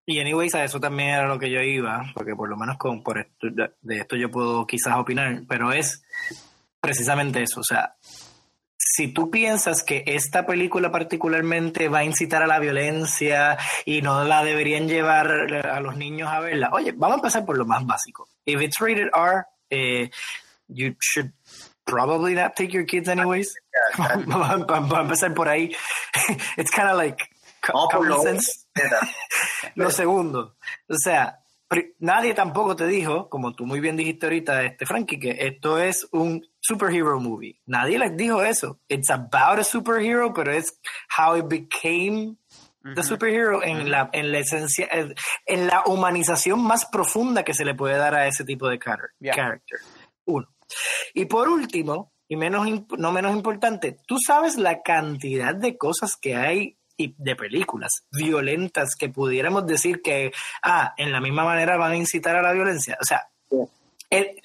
[0.05, 3.01] y anyways, a eso también era lo que yo iba, porque por lo menos con
[3.01, 3.47] por esto,
[3.81, 6.03] de esto yo puedo quizás opinar, pero es
[6.79, 7.95] precisamente eso, o sea,
[8.93, 14.25] si tú piensas que esta película particularmente va a incitar a la violencia y no
[14.25, 15.27] la deberían llevar
[15.65, 18.27] a los niños a verla, oye, vamos a empezar por lo más básico.
[18.45, 20.09] If it's rated R, eh,
[20.67, 21.31] you should
[21.85, 23.53] probably not take your kids anyways.
[23.97, 25.73] vamos a empezar por ahí.
[26.57, 27.29] It's kind of like
[27.61, 28.67] common sense.
[29.75, 30.55] lo segundo,
[30.89, 31.40] o sea,
[31.99, 36.07] nadie tampoco te dijo, como tú muy bien dijiste ahorita, este Frankie, que esto es
[36.11, 37.61] un superhero movie.
[37.65, 38.79] Nadie les dijo eso.
[38.87, 40.79] It's about a superhero, pero es
[41.17, 42.35] how it became
[42.95, 44.87] the superhero en la en la esencia
[45.45, 49.79] en la humanización más profunda que se le puede dar a ese tipo de character.
[50.25, 50.47] Uno.
[51.13, 56.35] Y por último, y menos no menos importante, tú sabes la cantidad de cosas que
[56.35, 56.77] hay
[57.17, 60.31] de películas violentas que pudiéramos decir que,
[60.63, 62.97] ah, en la misma manera van a incitar a la violencia.
[63.01, 63.29] O sea,
[64.09, 64.41] el,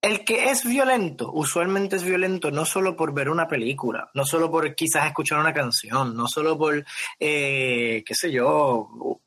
[0.00, 4.50] el que es violento, usualmente es violento no solo por ver una película, no solo
[4.50, 6.84] por quizás escuchar una canción, no solo por,
[7.18, 9.20] eh, qué sé yo,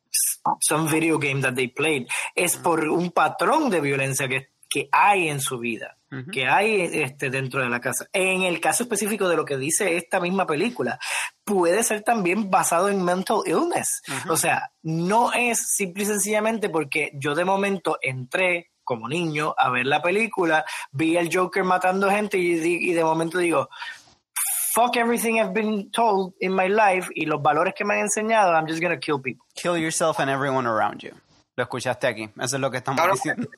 [0.59, 5.29] some video game that they played, es por un patrón de violencia que, que hay
[5.29, 5.97] en su vida
[6.31, 8.07] que hay este, dentro de la casa.
[8.11, 10.99] En el caso específico de lo que dice esta misma película,
[11.43, 14.01] puede ser también basado en mental illness.
[14.27, 19.69] O sea, no es simple y sencillamente porque yo de momento entré como niño a
[19.69, 23.69] ver la película, vi al Joker matando gente y, y de momento digo,
[24.73, 28.53] fuck everything I've been told in my life y los valores que me han enseñado,
[28.53, 29.45] I'm just gonna kill people.
[29.53, 31.11] Kill yourself and everyone around you.
[31.55, 32.29] Lo escuchaste aquí.
[32.39, 33.47] Eso es lo que estamos diciendo.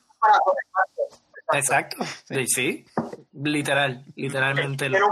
[1.52, 1.96] Exacto.
[2.28, 2.84] Sí, sí.
[3.32, 4.90] Literal, literalmente.
[4.90, 5.08] Pero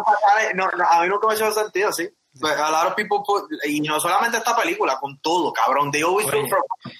[0.54, 2.08] no, a mí nunca me ha hecho sentido, sí.
[2.42, 3.18] A lot of people
[3.68, 5.90] y no solamente esta película, con todo, cabrón.
[5.90, 6.48] They always for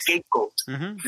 [0.00, 0.52] scapegoat.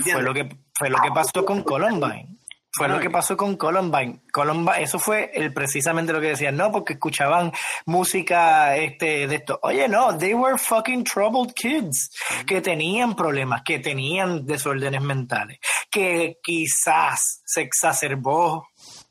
[0.02, 2.38] Fue lo que fue lo que pasó con Columbine.
[2.76, 4.22] Fue lo que pasó con Columbine.
[4.32, 7.52] Columbine, eso fue el, precisamente lo que decían, no, porque escuchaban
[7.87, 9.60] música este, de esto.
[9.62, 12.10] Oye, no, they were fucking troubled kids,
[12.44, 18.66] que tenían problemas, que tenían desórdenes mentales, que quizás se exacerbó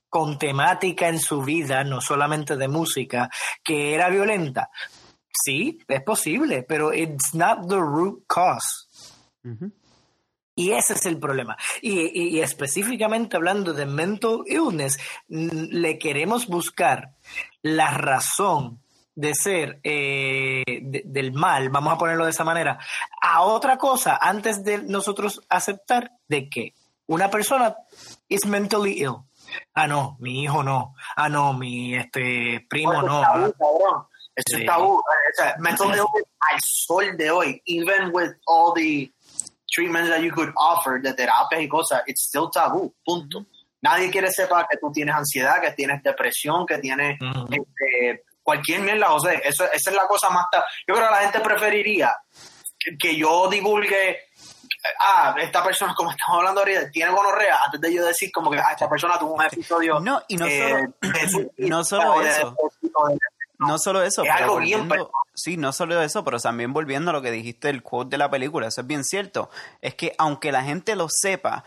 [0.10, 3.30] con temática en su vida, no solamente de música,
[3.63, 4.69] que era violenta.
[5.32, 8.88] Sí, es posible, pero it's not the root cause.
[10.56, 11.58] Y ese es el problema.
[11.82, 17.16] Y, específicamente hablando de mental illness, le queremos buscar
[17.62, 18.80] la razón
[19.16, 22.80] de ser eh, del mal, vamos a ponerlo de esa manera,
[23.22, 26.74] a otra cosa antes de nosotros aceptar de que
[27.06, 27.76] una persona
[28.28, 29.18] es mentally ill.
[29.74, 30.96] Ah, no, mi hijo no.
[31.16, 33.22] Ah, no, mi este primo no.
[34.36, 35.00] Eso es tabú.
[35.60, 39.12] mental illness al sol de hoy, even with all the
[39.74, 43.46] treatments that you could offer de terapias y cosas, it's still tabú, punto.
[43.82, 47.20] Nadie quiere sepa que tú tienes ansiedad, que tienes depresión, que tienes
[47.52, 50.46] este, cualquier mierda, o sea, eso, esa es la cosa más...
[50.88, 52.16] Yo creo que la gente preferiría
[53.00, 54.20] que, yo divulgue
[55.02, 58.60] ah, esta persona, como estamos hablando ahorita, tiene gonorrea, antes de yo decir como que
[58.60, 60.00] ah, esta persona tuvo un episodio.
[60.00, 60.88] No, y no eh,
[61.30, 62.56] solo, no solo eso.
[63.67, 64.23] No solo eso,
[64.89, 68.17] pero sí, no solo eso, pero también volviendo a lo que dijiste del quote de
[68.17, 69.49] la película, eso es bien cierto.
[69.82, 71.63] Es que aunque la gente lo sepa,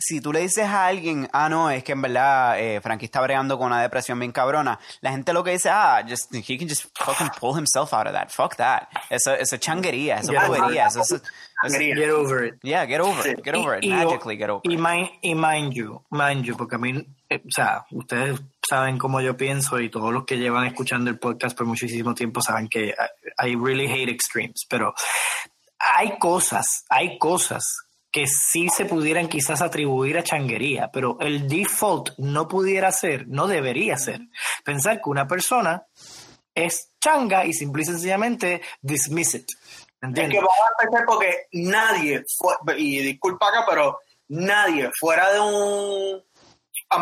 [0.00, 3.20] si tú le dices a alguien, ah, no, es que en verdad eh, Frankie está
[3.20, 6.68] bregando con una depresión bien cabrona, la gente lo que dice, ah, just, he can
[6.68, 8.30] just fucking pull himself out of that.
[8.30, 8.88] Fuck that.
[9.10, 11.20] Eso, eso changuería, eso bobería, eso, eso,
[11.68, 12.54] Get over it.
[12.62, 13.44] Yeah, get over it.
[13.44, 13.86] Get over it.
[13.86, 14.72] Magically get over it.
[14.72, 19.36] Y mind, you, mind you, porque a mí, eh, o sea, ustedes saben cómo yo
[19.36, 22.94] pienso y todos los que llevan escuchando el podcast por muchísimo tiempo saben que
[23.44, 24.94] I really hate extremes, pero
[25.80, 27.64] hay cosas, hay cosas
[28.12, 33.48] que sí se pudieran quizás atribuir a changuería, pero el default no pudiera ser, no
[33.48, 34.20] debería ser,
[34.64, 35.84] pensar que una persona
[36.54, 39.46] es changa y simple y sencillamente dismiss it.
[40.00, 40.38] ¿entiendes?
[40.38, 42.24] Es que vamos a pensar porque nadie,
[42.76, 46.22] y disculpa acá, pero nadie fuera de un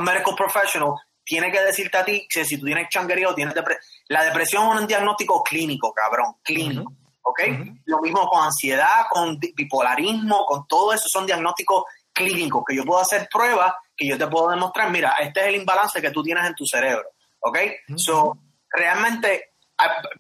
[0.03, 0.95] medical professional
[1.29, 3.85] tiene que decirte a ti que si tú tienes changuería o tienes depresión.
[4.09, 6.91] La depresión es un diagnóstico clínico, cabrón, clínico.
[7.21, 7.41] ¿ok?
[7.85, 13.01] Lo mismo con ansiedad, con bipolarismo, con todo eso son diagnósticos clínicos que yo puedo
[13.01, 16.47] hacer pruebas que yo te puedo demostrar, mira, este es el imbalance que tú tienes
[16.47, 17.05] en tu cerebro,
[17.41, 17.59] ¿ok?
[17.97, 18.39] So,
[18.71, 19.51] realmente,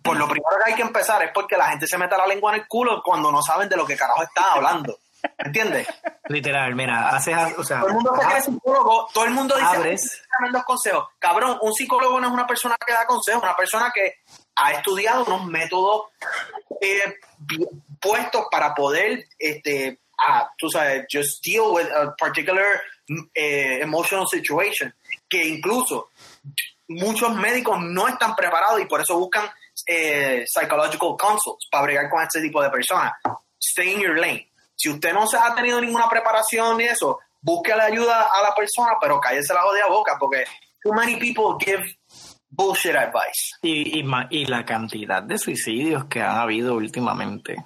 [0.03, 2.53] por lo primero que hay que empezar es porque la gente se mete la lengua
[2.53, 4.99] en el culo cuando no saben de lo que carajo están hablando.
[5.38, 5.87] ¿Entiendes?
[6.28, 9.96] Literal, mira, haces, o sea, todo el mundo cree psicólogo, todo el mundo dice
[10.52, 11.08] los consejos.
[11.18, 14.18] Cabrón, un psicólogo no es una persona que da consejos, una persona que
[14.56, 16.08] ha estudiado unos métodos
[16.80, 17.14] eh,
[18.00, 22.80] puestos para poder, este, ah, tú sabes, just deal with a particular
[23.34, 24.94] eh, emotional situation,
[25.28, 26.10] que incluso
[26.88, 29.48] muchos médicos no están preparados y por eso buscan
[29.86, 33.12] eh, psychological consults para bregar con este tipo de personas.
[33.60, 34.47] Stay in your lane.
[34.78, 38.54] Si usted no se ha tenido ninguna preparación ni eso, busque la ayuda a la
[38.54, 40.44] persona, pero cállese la jodida boca porque
[40.80, 41.84] too many people give
[42.48, 43.56] bullshit advice.
[43.60, 47.56] Y, y, y la cantidad de suicidios que han habido últimamente.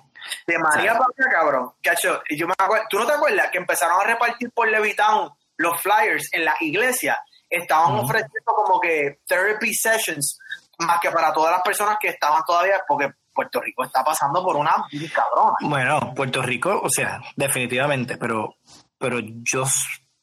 [0.46, 1.72] De María acá, cabrón.
[1.83, 5.81] Cacho, yo me acuerdo, ¿tú no te acuerdas que empezaron a repartir por Levitown los
[5.83, 7.22] flyers en la iglesia?
[7.51, 10.38] Estaban ofreciendo como que therapy sessions,
[10.79, 14.57] más que para todas las personas que estaban todavía, porque Puerto Rico está pasando por
[14.57, 14.73] una
[15.14, 15.57] cabrona.
[15.62, 18.57] Bueno, Puerto Rico, o sea, definitivamente, pero,
[18.99, 19.64] pero yo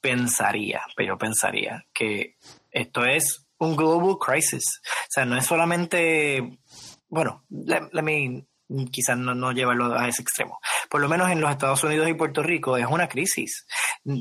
[0.02, 2.36] pensaría, pero yo pensaría que
[2.72, 4.82] esto es un global crisis.
[4.86, 6.60] O sea, no es solamente,
[7.10, 8.45] bueno, let, let me-
[8.92, 10.60] quizás no, no llevarlo a ese extremo.
[10.90, 13.66] Por lo menos en los Estados Unidos y Puerto Rico es una crisis.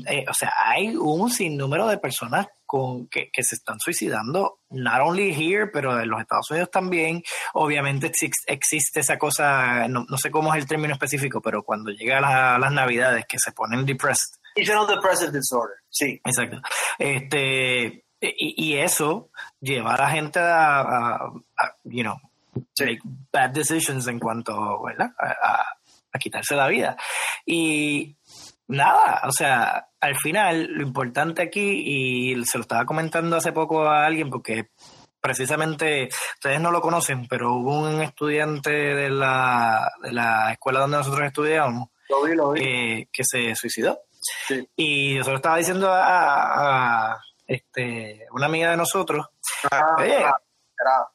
[0.07, 5.01] Eh, o sea, hay un sinnúmero de personas con, que, que se están suicidando, not
[5.01, 7.23] only here, pero en los Estados Unidos también.
[7.53, 11.89] Obviamente exis- existe esa cosa, no, no sé cómo es el término específico, pero cuando
[11.91, 16.19] llega la- las navidades que se ponen depressed, Seasonal depressive disorder, sí.
[16.25, 16.59] Exacto.
[16.97, 19.29] Este, y, y eso
[19.61, 21.15] lleva a la gente a, a-
[21.57, 22.17] a, you know,
[22.75, 22.85] Sí.
[22.85, 22.99] make
[23.31, 25.11] bad decisions en cuanto, ¿verdad?
[25.19, 25.65] A, a-
[26.11, 26.97] a quitarse la vida.
[27.45, 28.17] Y
[28.67, 31.61] nada, o sea, al final lo importante aquí,
[32.33, 34.71] y se lo estaba comentando hace poco a alguien porque
[35.21, 40.97] precisamente ustedes no lo conocen, pero hubo un estudiante de la, de la escuela donde
[40.97, 42.61] nosotros estudiábamos Lo vi, lo vi.
[42.63, 43.99] eh, que se suicidó.
[44.47, 44.67] Sí.
[44.77, 49.27] Y yo se lo estaba diciendo a, a, este, una amiga de nosotros,
[49.69, 50.23] Ah, oye.
[50.25, 51.07] ah,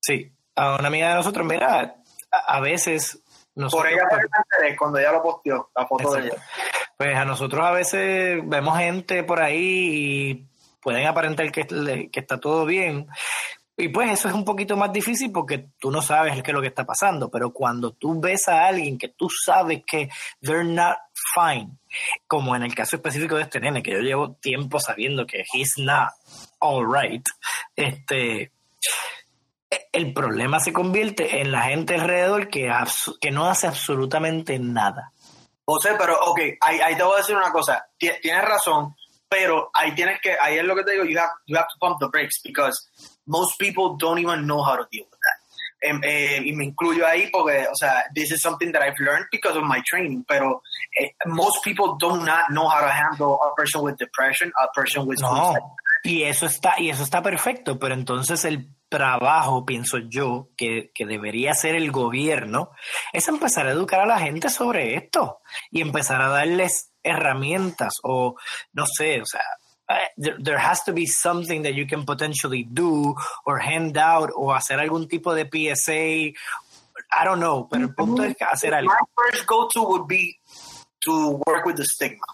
[0.00, 1.96] sí, a una amiga de nosotros, mira,
[2.30, 3.20] a, a veces
[3.54, 6.36] nosotros, Por ella enteré cuando ella lo posteó, la foto de ella.
[6.96, 10.46] pues a nosotros a veces vemos gente por ahí y
[10.80, 11.64] pueden aparentar que,
[12.10, 13.06] que está todo bien.
[13.76, 16.60] Y pues eso es un poquito más difícil porque tú no sabes qué es lo
[16.60, 20.08] que está pasando, pero cuando tú ves a alguien que tú sabes que
[20.40, 20.96] they're not
[21.34, 21.78] fine,
[22.28, 25.72] como en el caso específico de este nene, que yo llevo tiempo sabiendo que he's
[25.76, 26.10] not
[26.60, 27.24] all right,
[27.74, 28.52] este,
[29.92, 32.72] el problema se convierte en la gente alrededor que,
[33.20, 35.12] que no hace absolutamente nada.
[35.64, 37.86] José, pero ok, ahí, ahí te voy a decir una cosa.
[37.98, 38.94] Tie- Tienes razón,
[39.28, 41.78] pero ahí tienes que, ahí es lo que te digo, you have, you have to
[41.80, 42.76] pump the brakes because
[43.26, 45.40] most people don't even know how to deal with that.
[45.86, 49.26] Em, eh, y me incluyo ahí porque, o sea, this is something that I've learned
[49.30, 50.62] because of my training, pero
[50.98, 55.06] eh, most people do not know how to handle a person with depression, a person
[55.06, 55.60] with suicide.
[55.60, 60.90] No, y eso está, y eso está perfecto, pero entonces el trabajo, pienso yo, que,
[60.94, 62.70] que debería hacer el gobierno,
[63.12, 65.38] es empezar a educar a la gente sobre esto
[65.70, 68.36] y empezar a darles herramientas o
[68.72, 69.42] no sé, o sea,
[69.88, 74.54] eh, there, has to be something that you can potentially do or hand out o
[74.54, 76.32] hacer algún tipo de PSA.
[77.12, 78.90] I don't know, pero el punto es hacer algo.
[78.90, 80.38] My first go-to would be
[81.02, 82.24] to work with the stigma.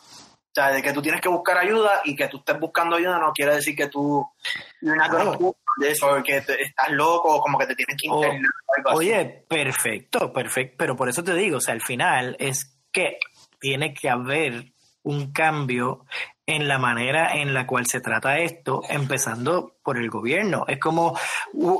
[0.50, 3.20] O sea, de que tú tienes que buscar ayuda y que tú estés buscando ayuda
[3.20, 4.26] no quiere decir que tú
[4.80, 5.38] you're not gonna Claro.
[5.38, 8.50] do this o que te- estás loco o como que te tienes que internar
[8.86, 8.96] o.
[8.96, 13.18] Oye, perfecto, perfecto, pero por eso te digo, o sea, al final es que
[13.60, 14.72] tiene que haber
[15.04, 16.04] un cambio
[16.46, 20.64] en la manera en la cual se trata esto, empezando por el gobierno.
[20.66, 21.16] Es como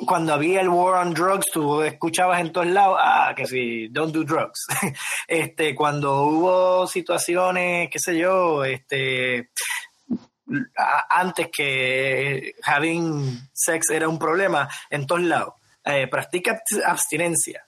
[0.07, 4.14] cuando había el war on drugs, tú escuchabas en todos lados, ah, que sí, don't
[4.14, 4.66] do drugs.
[5.29, 9.51] este, cuando hubo situaciones, qué sé yo, este,
[11.09, 15.55] antes que having sex era un problema en todos lados.
[15.85, 17.64] Eh, practica abst- abstinencia.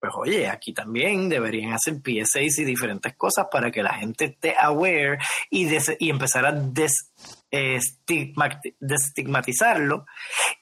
[0.00, 4.54] Pues oye, aquí también deberían hacer PSAs y diferentes cosas para que la gente esté
[4.58, 5.18] aware
[5.50, 7.12] y, des- y empezar a des-
[7.50, 10.06] estigmati- destigmatizarlo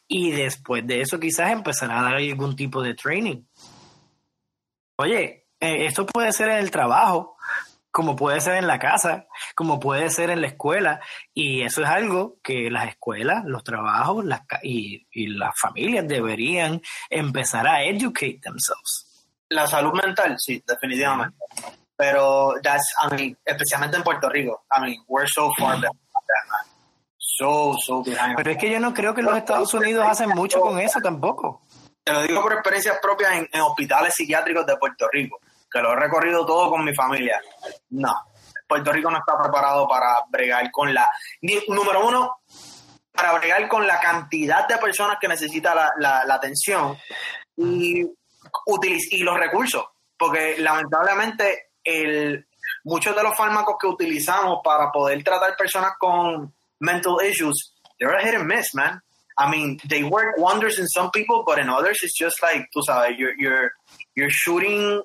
[0.08, 3.44] y después de eso quizás empezar a dar algún tipo de training.
[4.96, 7.36] Oye, eh, esto puede ser en el trabajo,
[7.92, 11.00] como puede ser en la casa, como puede ser en la escuela,
[11.32, 16.80] y eso es algo que las escuelas, los trabajos las, y, y las familias deberían
[17.08, 19.04] empezar a educate themselves.
[19.50, 21.36] La salud mental, sí, definitivamente.
[21.96, 24.64] Pero that's, I mean, especialmente en Puerto Rico.
[24.76, 26.74] I mean, we're so far behind on that, man.
[27.16, 28.36] So, so behind.
[28.36, 31.62] Pero es que yo no creo que los Estados Unidos hacen mucho con eso tampoco.
[32.04, 35.40] Te lo digo por experiencias propias en, en hospitales psiquiátricos de Puerto Rico,
[35.70, 37.40] que lo he recorrido todo con mi familia.
[37.90, 38.14] No,
[38.66, 41.08] Puerto Rico no está preparado para bregar con la...
[41.68, 42.38] número uno,
[43.12, 46.96] para bregar con la cantidad de personas que necesita la, la- la atención
[47.56, 48.04] y,
[49.10, 49.84] y los recursos,
[50.18, 52.46] porque lamentablemente el,
[52.84, 58.22] muchos de los fármacos que utilizamos para poder tratar personas con mental issues, they're a
[58.22, 59.00] hit and miss, man.
[59.40, 62.82] I mean, they work wonders in some people, but in others, it's just like, tú
[62.82, 63.70] sabes, you're, you're,
[64.16, 65.00] you're shooting,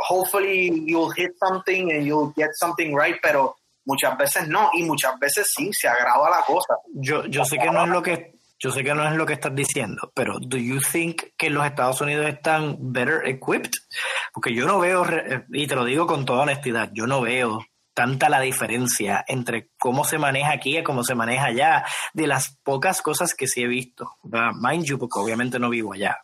[0.00, 3.54] hopefully you'll hit something and you'll get something right, pero
[3.86, 6.74] muchas veces no, y muchas veces sí, se agrava la cosa.
[6.94, 9.34] Yo, yo sé que no es lo que yo sé que no es lo que
[9.34, 13.72] estás diciendo, pero do you think que los Estados Unidos están better equipped?
[14.32, 15.04] Porque yo no veo,
[15.50, 17.60] y te lo digo con toda honestidad, yo no veo
[17.96, 22.58] tanta la diferencia entre cómo se maneja aquí y cómo se maneja allá, de las
[22.62, 24.16] pocas cosas que sí he visto.
[24.22, 26.18] Mind you, porque obviamente no vivo allá.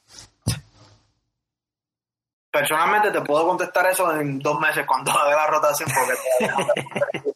[2.50, 6.52] Personalmente te puedo contestar eso en dos meses cuando haga la rotación, porque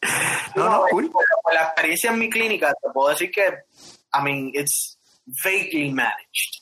[0.55, 1.11] no, no, cool.
[1.51, 3.51] la experiencia en mi clínica, te puedo decir que,
[4.17, 4.97] I mean, it's
[5.43, 6.61] vaguely managed.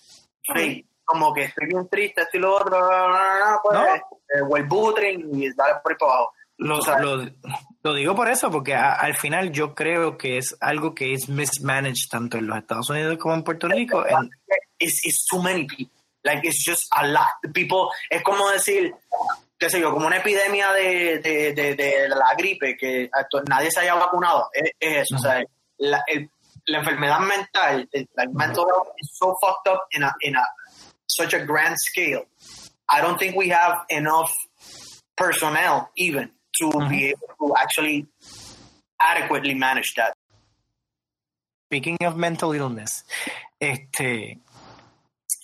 [1.04, 2.80] Como que estoy bien triste, esto y lo otro,
[3.64, 3.80] pues,
[4.34, 6.80] eh, o el butring y dale por ahí para abajo lo,
[7.84, 12.10] lo, digo por eso, porque al final yo creo que es algo que es mismanaged
[12.10, 14.06] tanto en los Estados Unidos como en Puerto Rico.
[14.80, 15.94] It's, it's too many people.
[16.24, 17.28] Like, it's just a lot.
[17.54, 18.94] People, es como decir,
[19.60, 23.10] qué sé yo, como una epidemia de, de, de, la gripe, que
[23.48, 24.50] nadie se haya vacunado.
[24.54, 25.16] Es, eso.
[25.16, 25.44] O sea,
[25.78, 26.04] la,
[26.68, 27.88] la, enfermedad mental,
[28.18, 30.44] la mental health is so fucked up in a, in a
[31.08, 32.26] such a grand scale.
[32.90, 34.34] I don't think we have enough
[35.16, 38.08] personnel even to be able to actually
[39.02, 40.14] adequately manage that.
[41.70, 43.04] Speaking of mental illness,
[43.60, 44.40] este,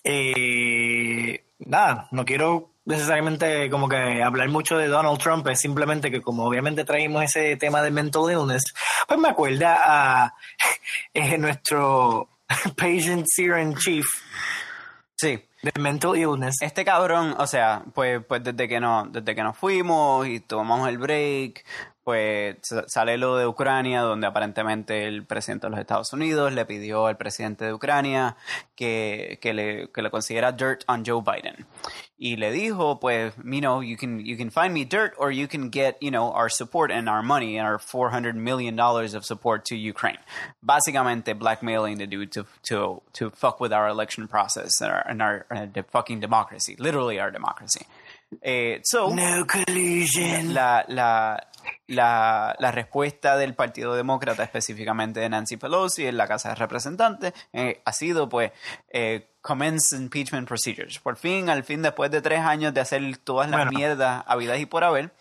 [0.05, 6.21] eh, nada, no quiero necesariamente como que hablar mucho de Donald Trump, es simplemente que
[6.21, 8.73] como obviamente traímos ese tema de mental illness,
[9.07, 10.35] pues me acuerda a
[11.13, 12.29] eh, nuestro
[12.75, 14.05] patient serum chief.
[15.15, 16.61] Sí de mental illness.
[16.61, 20.89] Este cabrón, o sea, pues, pues desde que no, desde que nos fuimos y tomamos
[20.89, 21.63] el break,
[22.03, 22.57] pues
[22.87, 27.17] sale lo de Ucrania, donde aparentemente el presidente de los Estados Unidos le pidió al
[27.17, 28.37] presidente de Ucrania
[28.75, 31.67] que, que, le, que le consiguiera dirt on Joe Biden.
[32.23, 35.47] Y le dijo, pues, you know, you can, you can find me dirt or you
[35.47, 39.65] can get, you know, our support and our money and our $400 million of support
[39.65, 40.19] to Ukraine.
[40.63, 45.21] Básicamente blackmailing the dude to, to, to fuck with our election process and our, and
[45.23, 47.87] our, uh, fucking democracy, literally our democracy.
[48.43, 50.53] Eh, so, no collusion.
[50.53, 51.37] La, la,
[51.91, 57.33] la, la, respuesta del Partido Demócrata, específicamente de Nancy Pelosi en la Casa de Representantes,
[57.53, 58.51] eh, ha sido pues
[58.89, 60.99] eh, commence impeachment procedures.
[60.99, 64.65] Por fin, al fin, después de tres años de hacer todas las mierdas habidas y
[64.65, 65.11] por haber.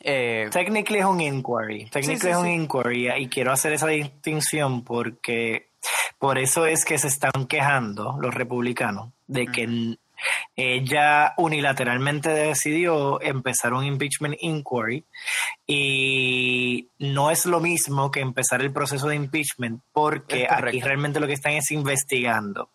[0.00, 1.88] Eh, Technically es un inquiry.
[1.90, 5.70] Technically es un inquiry y quiero hacer esa distinción porque
[6.18, 9.96] por eso es que se están quejando los republicanos de que
[10.56, 15.04] ella unilateralmente decidió empezar un impeachment inquiry
[15.66, 21.26] y no es lo mismo que empezar el proceso de impeachment porque aquí realmente lo
[21.26, 22.70] que están es investigando.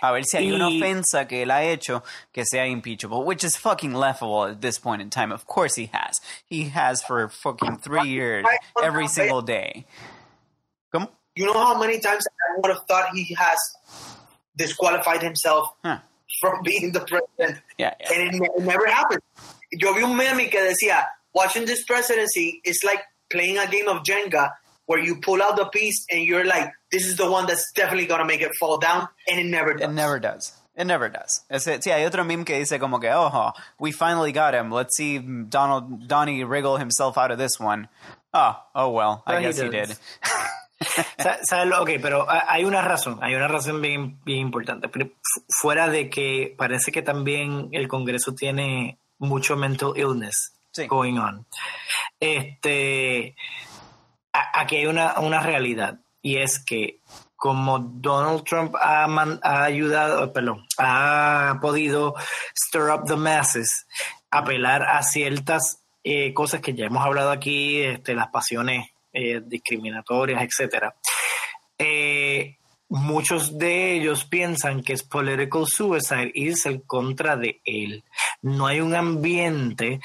[0.00, 3.58] A ver si hay una ofensa que él ha hecho que sea impeachable, which is
[3.58, 5.32] fucking laughable at this point in time.
[5.32, 6.20] Of course he has.
[6.48, 8.46] He has for fucking three years,
[8.82, 9.86] every single day.
[10.94, 11.10] ¿Cómo?
[11.34, 13.58] You know how many times I would have thought he has
[14.56, 15.68] disqualified himself
[16.40, 17.62] from being the president.
[17.78, 19.20] Yeah, And it, it, never happened.
[19.72, 24.02] Yo vi un meme que decía, watching this presidency is like playing a game of
[24.02, 24.52] Jenga
[24.86, 28.06] where you pull out the piece and you're like, this is the one that's definitely
[28.06, 29.08] going to make it fall down.
[29.28, 29.88] And it never does.
[29.88, 30.52] It never does.
[30.76, 31.40] It never does.
[31.50, 34.70] Ese, eh, sí, hay otro meme que dice como que, oh, we finally got him.
[34.70, 37.88] Let's see Donald Donnie wriggle himself out of this one.
[38.34, 39.96] Oh, oh well, I guess he, he did.
[41.80, 44.88] Ok, pero hay una razón, hay una razón bien, bien importante.
[45.48, 50.52] Fuera de que parece que también el Congreso tiene mucho mental illness
[50.88, 51.46] going on.
[52.20, 53.34] Este,
[54.32, 57.00] aquí hay una, una realidad y es que
[57.36, 62.14] como Donald Trump ha, ha, ayudado, perdón, ha podido
[62.54, 63.86] stir up the masses,
[64.30, 70.42] apelar a ciertas eh, cosas que ya hemos hablado aquí, este, las pasiones eh, discriminatorias,
[70.42, 70.94] etcétera.
[71.78, 72.58] Eh,
[72.90, 78.04] muchos de ellos piensan que es political suicide irse en contra de él.
[78.42, 80.00] No hay un ambiente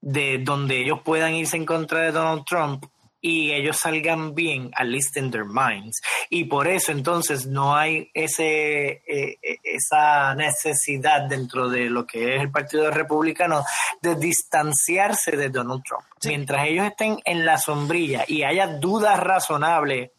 [0.00, 2.84] de donde ellos puedan irse en contra de Donald Trump
[3.26, 6.02] y ellos salgan bien, at least in their minds.
[6.28, 12.36] Y por eso entonces no hay ese, eh, eh, esa necesidad dentro de lo que
[12.36, 13.64] es el Partido Republicano
[14.02, 16.04] de distanciarse de Donald Trump.
[16.22, 20.10] Mientras ellos estén en la sombrilla y haya dudas razonables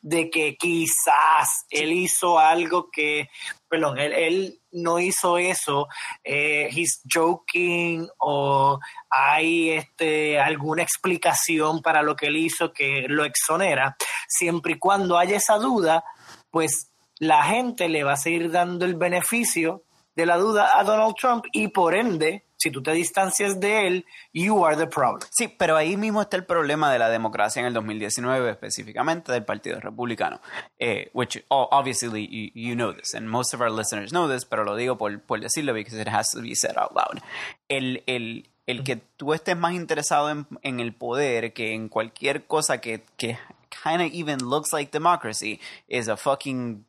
[0.00, 3.28] de que quizás él hizo algo que,
[3.72, 5.88] perdón, él, él no hizo eso,
[6.22, 13.24] eh, he's joking o hay este, alguna explicación para lo que él hizo que lo
[13.24, 13.96] exonera,
[14.28, 16.04] siempre y cuando haya esa duda,
[16.50, 19.84] pues la gente le va a seguir dando el beneficio
[20.14, 24.06] de la duda a Donald Trump y por ende, si tú te distancias de él,
[24.32, 25.20] you are the problem.
[25.30, 29.44] Sí, pero ahí mismo está el problema de la democracia en el 2019, específicamente del
[29.44, 30.40] Partido Republicano.
[30.78, 34.64] Eh, which obviously you, you, know this, and most of our listeners know this, pero
[34.64, 37.20] lo digo por, por decirlo because it has to be said out loud.
[37.68, 42.46] El, el, el que tú estés más interesado en, en el poder que en cualquier
[42.46, 43.38] cosa que, que
[43.72, 45.58] kind of even looks like democracy
[45.88, 46.84] is a fucking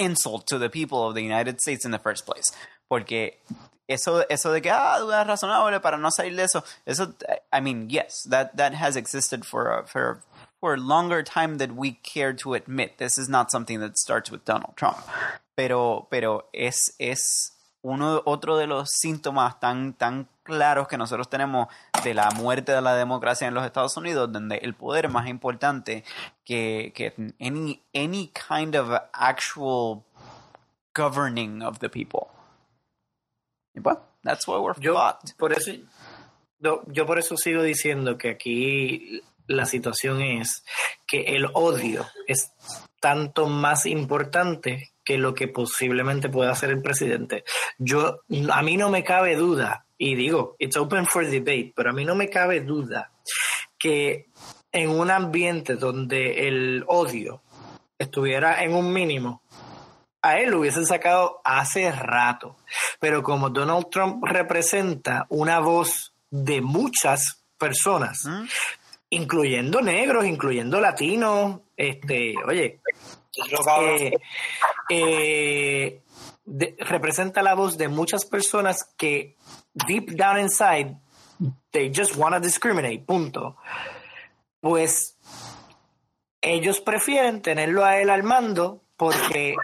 [0.00, 2.50] insult to the people of the United States in the first place.
[2.88, 3.34] Porque
[3.88, 7.14] eso, eso de que, ah, duda razonable para no salir de eso, eso,
[7.52, 10.22] I mean, yes, that, that has existed for a, for,
[10.60, 12.98] for a longer time than we care to admit.
[12.98, 14.98] This is not something that starts with Donald Trump.
[15.56, 21.68] Pero, pero es, es uno, otro de los síntomas tan, tan claros que nosotros tenemos
[22.04, 26.04] de la muerte de la democracia en los Estados Unidos, donde el poder más importante
[26.44, 30.04] que, que any, any kind of actual
[30.94, 32.28] governing of the people.
[33.74, 34.96] Y pues, that's why we're yo,
[35.38, 35.72] Por eso,
[36.58, 40.64] yo, yo por eso sigo diciendo que aquí la situación es
[41.06, 42.52] que el odio es
[43.00, 47.44] tanto más importante que lo que posiblemente pueda hacer el presidente.
[47.78, 48.20] Yo,
[48.52, 52.06] a mí no me cabe duda, y digo, it's open for debate, pero a mí
[52.06, 53.12] no me cabe duda
[53.78, 54.30] que
[54.72, 57.42] en un ambiente donde el odio
[57.98, 59.42] estuviera en un mínimo,
[60.22, 62.56] a él lo hubiesen sacado hace rato.
[62.98, 68.26] Pero como Donald Trump representa una voz de muchas personas,
[69.10, 72.80] incluyendo negros, incluyendo latinos, este, oye,
[73.82, 74.12] eh,
[74.88, 76.02] eh,
[76.78, 79.36] representa la voz de muchas personas que
[79.86, 80.96] deep down inside
[81.70, 83.56] they just want to discriminate, punto.
[84.60, 85.16] Pues
[86.42, 89.56] ellos prefieren tenerlo a él al mando porque,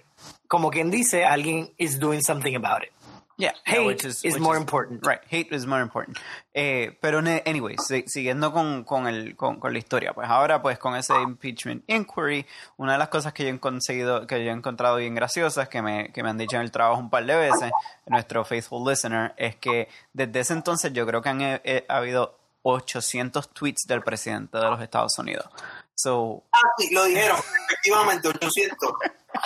[0.48, 2.95] como quien dice, alguien is doing something about it.
[3.38, 5.06] Yeah, hate is, more important.
[5.06, 6.16] Right, hate is more important.
[6.54, 7.76] Eh, pero, anyway,
[8.06, 12.46] siguiendo con, con, el, con, con, la historia, pues ahora, pues con ese impeachment inquiry,
[12.78, 15.82] una de las cosas que yo he conseguido, que yo he encontrado bien graciosas, que
[15.82, 17.70] me, que me han dicho en el trabajo un par de veces,
[18.06, 22.38] nuestro faithful listener, es que desde ese entonces yo creo que han eh, ha habido
[22.62, 25.46] 800 tweets del presidente de los Estados Unidos.
[25.94, 28.92] So, ah, sí, lo dijeron, efectivamente, 800.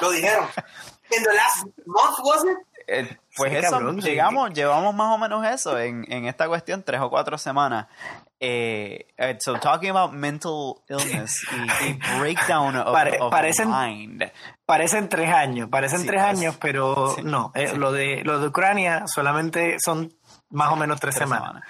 [0.00, 0.46] lo dijeron.
[1.10, 2.69] ¿En the last month was it?
[2.92, 7.08] Eh, pues eso, llegamos, llevamos más o menos eso en, en esta cuestión, tres o
[7.08, 7.86] cuatro semanas.
[8.40, 11.46] Eh, eh so talking about mental illness
[11.86, 12.92] y, breakdown of,
[13.30, 14.24] parecen, mind.
[14.66, 19.04] Parecen tres años, parecen tres pues, años, pero no, eh, lo de lo de Ucrania
[19.06, 20.12] solamente son
[20.48, 21.62] más o menos tres, semanas.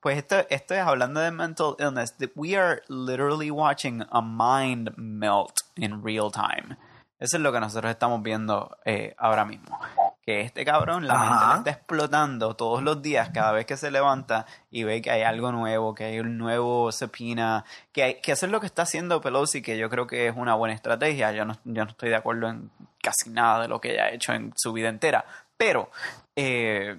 [0.00, 2.14] pues esto, esto es hablando de mental illness.
[2.34, 6.78] We are literally watching a mind melt in real time.
[7.20, 9.78] Eso es lo que nosotros estamos viendo eh, ahora mismo.
[10.22, 14.46] Que este cabrón, la mente está explotando todos los días, cada vez que se levanta
[14.70, 18.46] y ve que hay algo nuevo, que hay un nuevo subpoena, que, hay, que eso
[18.46, 21.32] es lo que está haciendo Pelosi, que yo creo que es una buena estrategia.
[21.32, 22.70] Yo no, yo no estoy de acuerdo en
[23.02, 25.26] casi nada de lo que ella ha hecho en su vida entera.
[25.58, 25.90] Pero
[26.34, 26.96] eh,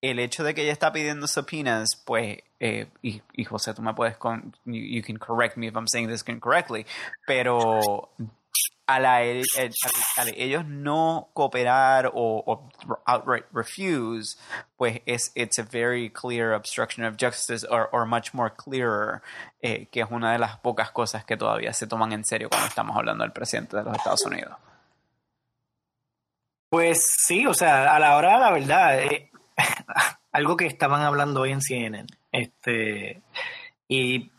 [0.00, 3.94] el hecho de que ella está pidiendo subpoenas, pues, eh, y, y, José, tú me
[3.94, 6.84] puedes, con, you, can correct me if I'm saying this incorrectly,
[7.24, 8.10] pero
[8.86, 12.68] a, la, ellos no cooperar o,
[13.06, 14.36] outright refuse,
[14.76, 19.22] pues es it's a very clear obstruction of justice or, or much more clearer,
[19.62, 22.68] eh, que es una de las pocas cosas que todavía se toman en serio cuando
[22.68, 24.54] estamos hablando del presidente de los Estados Unidos.
[26.68, 29.30] Pues sí, o sea, a la hora, la verdad, eh,
[30.32, 33.22] algo que estaban hablando hoy en CNN, este,
[33.88, 34.30] y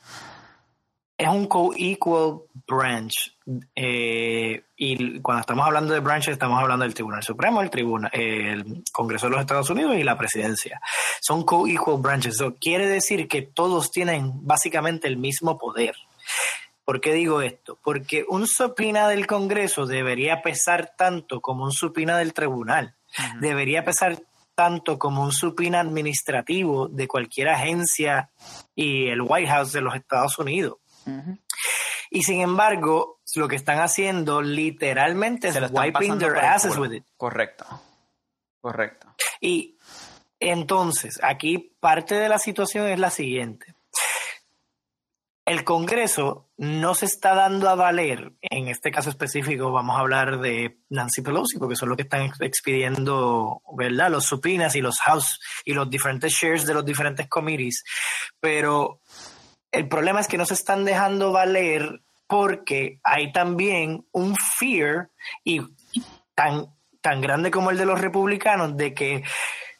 [1.17, 3.37] es un co-equal branch.
[3.75, 8.83] Eh, y cuando estamos hablando de branches, estamos hablando del Tribunal Supremo, el Tribunal, el
[8.91, 10.81] Congreso de los Estados Unidos y la Presidencia.
[11.21, 12.35] Son co-equal branches.
[12.35, 15.95] Eso quiere decir que todos tienen básicamente el mismo poder.
[16.83, 17.79] ¿Por qué digo esto?
[17.83, 22.93] Porque un supina del Congreso debería pesar tanto como un supina del Tribunal.
[23.39, 24.19] Debería pesar
[24.53, 28.29] tanto como un supina administrativo de cualquier agencia
[28.75, 30.77] y el White House de los Estados Unidos.
[32.09, 37.05] Y sin embargo, lo que están haciendo literalmente es wiping their asses with it.
[37.17, 37.65] Correcto.
[38.61, 39.15] Correcto.
[39.41, 39.77] Y
[40.39, 43.75] entonces, aquí parte de la situación es la siguiente.
[45.45, 50.39] El Congreso no se está dando a valer, en este caso específico vamos a hablar
[50.39, 54.09] de Nancy Pelosi, porque son los que están expidiendo, ¿verdad?
[54.09, 57.83] Los supinas y los House y los diferentes shares de los diferentes committees.
[58.39, 59.01] Pero
[59.75, 65.09] el problema es que no se están dejando valer porque hay también un fear
[65.43, 65.61] y
[66.33, 66.67] tan,
[67.01, 69.23] tan grande como el de los republicanos de que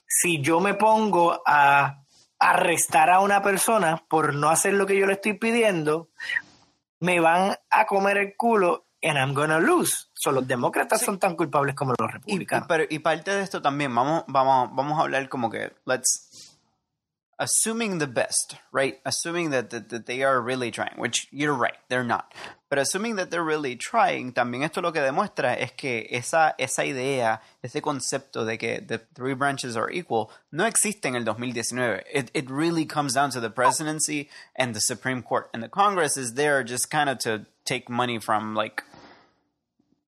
[0.07, 2.03] si yo me pongo a
[2.39, 6.09] arrestar a una persona por no hacer lo que yo le estoy pidiendo,
[6.99, 10.07] me van a comer el culo and I'm gonna lose.
[10.13, 12.67] So, los demócratas son tan culpables como los Y, republicanos.
[12.67, 16.54] pero, y parte de esto también, vamos, vamos, vamos a hablar como que, let's,
[17.39, 18.99] assuming the best, right?
[19.05, 22.33] Assuming that, that, that they are really trying, which you're right, they're not.
[22.69, 26.83] But assuming that they're really trying, también esto lo que demuestra es que esa, esa
[26.83, 32.03] idea, ese concepto de que the three branches are equal, no existe en el 2019.
[32.11, 35.49] It, it really comes down to the presidency and the Supreme Court.
[35.53, 38.83] And the Congress is there just kind of to take money from, like,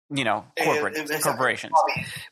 [0.10, 1.74] you know, corporate, Eh, eh, corporations.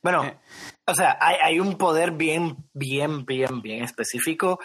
[0.01, 0.37] Bueno, Eh.
[0.85, 4.59] o sea, hay, hay un poder bien, bien, bien, bien específico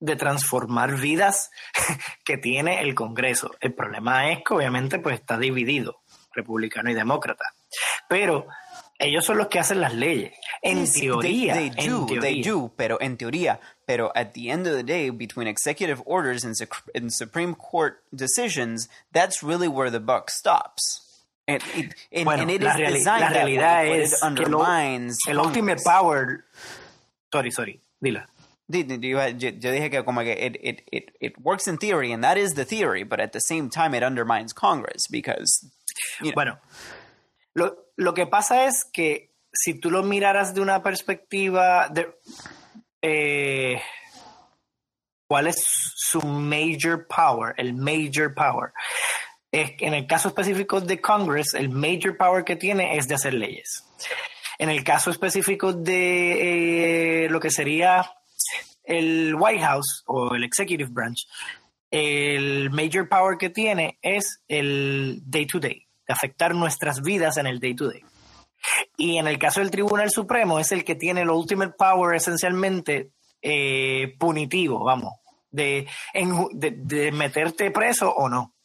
[0.00, 1.50] de transformar vidas
[2.24, 3.50] que tiene el Congreso.
[3.60, 6.00] El problema es que obviamente pues está dividido,
[6.32, 7.44] republicano y demócrata.
[8.08, 8.46] Pero
[9.00, 10.32] ellos son los que hacen las leyes.
[10.62, 12.52] En Sí, teoría, they, they en do, they teoría.
[12.52, 16.54] do, pero en teoría, pero at the end of the day, between executive orders and,
[16.94, 21.04] and Supreme Court decisions, that's really where the buck stops.
[21.48, 25.38] And it, and, Bueno, and it la, reali- way, realidad es que lo- undermines el
[25.40, 26.44] ultimate power...
[27.32, 28.26] Sorry, sorry, dila.
[28.70, 31.78] Di- di- di- Yo, yo dije que como que it, it, it, it works in
[31.78, 35.66] theory, and that is the theory, but at the same time it undermines Congress because,
[36.20, 36.58] you know, Bueno,
[37.56, 42.08] lo, lo que pasa es que si tú lo miraras de una perspectiva de
[43.02, 43.80] eh,
[45.30, 45.64] cuál es
[45.96, 48.72] su major power, el major power.
[49.50, 53.84] En el caso específico de Congress, el major power que tiene es de hacer leyes.
[54.58, 58.12] En el caso específico de eh, lo que sería
[58.84, 61.26] el White House o el Executive Branch,
[61.90, 67.46] el major power que tiene es el day to day, de afectar nuestras vidas en
[67.46, 68.02] el day to day.
[68.98, 73.12] Y en el caso del Tribunal Supremo es el que tiene el ultimate power esencialmente
[73.40, 75.14] eh, punitivo, vamos,
[75.50, 75.86] de
[77.12, 78.57] meterte preso o no.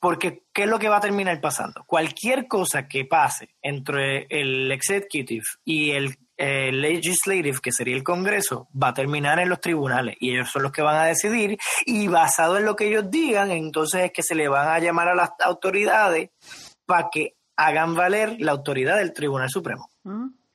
[0.00, 1.84] Porque, ¿qué es lo que va a terminar pasando?
[1.86, 8.68] Cualquier cosa que pase entre el executive y el eh, legislative, que sería el Congreso,
[8.80, 12.06] va a terminar en los tribunales y ellos son los que van a decidir y
[12.06, 15.14] basado en lo que ellos digan, entonces es que se le van a llamar a
[15.16, 16.30] las autoridades
[16.86, 19.90] para que hagan valer la autoridad del Tribunal Supremo.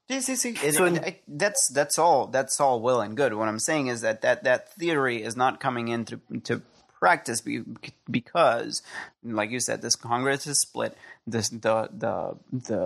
[0.07, 0.49] Sí, sí, sí.
[0.63, 3.33] It- So in- I- that's that's all that's all well and good.
[3.33, 6.61] What I'm saying is that that, that theory is not coming into to
[7.03, 7.61] practice be,
[8.09, 8.81] because,
[9.23, 10.95] like you said, this Congress is split.
[11.27, 12.81] This the the the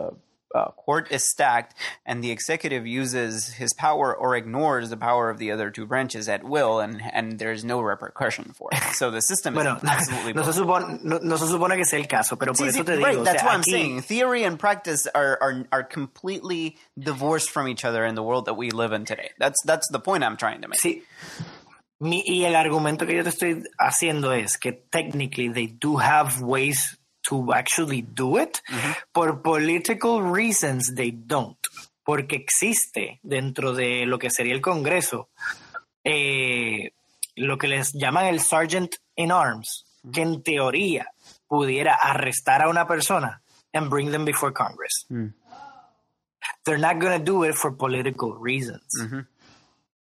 [0.55, 5.38] uh, court is stacked, and the executive uses his power or ignores the power of
[5.39, 8.82] the other two branches at will, and and there's no repercussion for it.
[8.95, 11.99] So the system Bueno, is absolutely no se, supone, no, no se supone que sea
[11.99, 13.05] el caso, pero por Sí, eso sí, te digo.
[13.05, 14.01] right, o that's sea, what I'm aquí- saying.
[14.03, 18.55] Theory and practice are, are are completely divorced from each other in the world that
[18.55, 19.30] we live in today.
[19.38, 20.80] That's that's the point I'm trying to make.
[20.80, 21.03] Sí.
[21.99, 26.41] Mi- y el argumento que yo te estoy haciendo es que technically they do have
[26.41, 28.59] ways to actually do it.
[29.11, 31.57] Por political reasons they don't.
[32.03, 35.29] Porque existe dentro de lo que sería el Congreso
[36.03, 36.91] eh,
[37.35, 41.07] lo que les llaman el Sergeant in Arms, que en teoría
[41.47, 43.41] pudiera arrestar a una persona
[43.73, 45.05] and bring them before Congress.
[46.65, 48.87] They're not going to do it for political reasons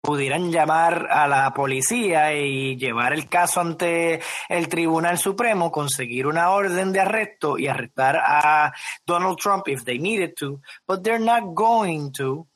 [0.01, 6.51] pudieran llamar a la policía y llevar el caso ante el Tribunal Supremo, conseguir una
[6.51, 8.73] orden de arresto y arrestar a
[9.05, 12.47] Donald Trump if they needed to, but they're not going to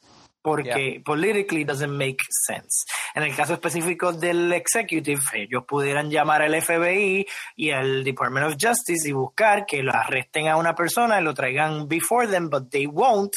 [0.42, 2.86] porque politically doesn't make sense.
[3.14, 7.26] En el caso específico del executive, ellos pudieran llamar al FBI
[7.56, 11.34] y al Department of Justice y buscar que lo arresten a una persona y lo
[11.34, 13.36] traigan before them, but they won't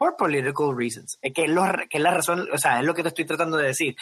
[0.00, 1.18] por political reasons.
[1.20, 3.26] Es que es, lo- que es la razón, o sea, es lo que te estoy
[3.26, 3.94] tratando de decir.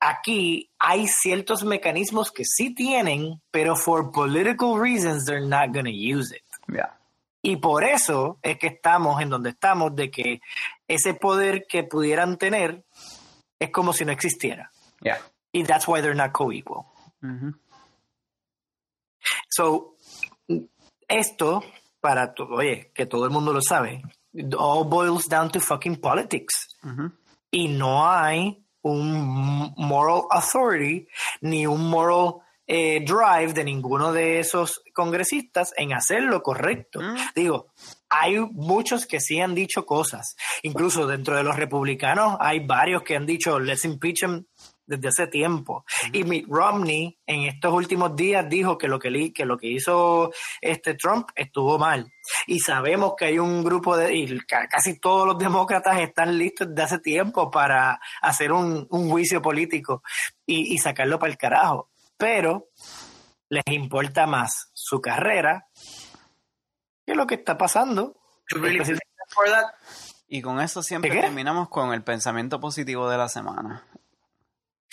[0.00, 5.90] Aquí hay ciertos mecanismos que sí tienen, pero for political reasons they're not going to
[6.18, 6.42] use it.
[6.66, 6.98] Yeah.
[7.42, 10.40] Y por eso es que estamos en donde estamos, de que
[10.88, 12.82] ese poder que pudieran tener
[13.58, 14.70] es como si no existiera.
[15.02, 15.20] Yeah.
[15.52, 16.86] Y that's why they're not co-equal.
[19.50, 19.96] So,
[21.06, 21.62] esto,
[22.00, 24.02] para todo, oye, que todo el mundo lo sabe,
[24.58, 26.76] all boils down to fucking politics.
[27.50, 31.06] Y no hay un moral authority
[31.40, 37.00] ni un moral eh, drive de ninguno de esos congresistas en hacer lo correcto.
[37.34, 37.68] Digo,
[38.08, 40.36] hay muchos que sí han dicho cosas.
[40.62, 44.44] Incluso dentro de los republicanos hay varios que han dicho, let's impeach him
[44.86, 45.84] desde hace tiempo.
[46.12, 49.68] Y Mitt Romney en estos últimos días dijo que lo que, li- que lo que
[49.68, 50.30] hizo
[50.60, 52.12] este Trump estuvo mal.
[52.46, 56.68] Y sabemos que hay un grupo de, y ca- casi todos los demócratas están listos
[56.70, 60.02] desde hace tiempo para hacer un, un juicio político
[60.46, 61.90] y, y sacarlo para el carajo.
[62.16, 62.68] Pero
[63.48, 65.68] les importa más su carrera
[67.06, 68.14] que lo que está pasando.
[70.28, 73.84] Y con eso siempre terminamos con el pensamiento positivo de la semana.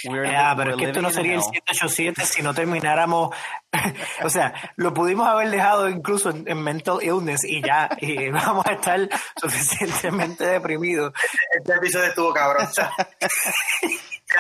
[0.05, 1.45] We're li- Ah, pero we're es que esto no sería el hell.
[1.67, 3.35] 787 si no termináramos.
[4.23, 8.65] o sea, lo pudimos haber dejado incluso en, en mental illness y ya, y vamos
[8.65, 9.07] a estar
[9.39, 11.13] suficientemente deprimidos.
[11.57, 12.67] Este episodio estuvo cabrón.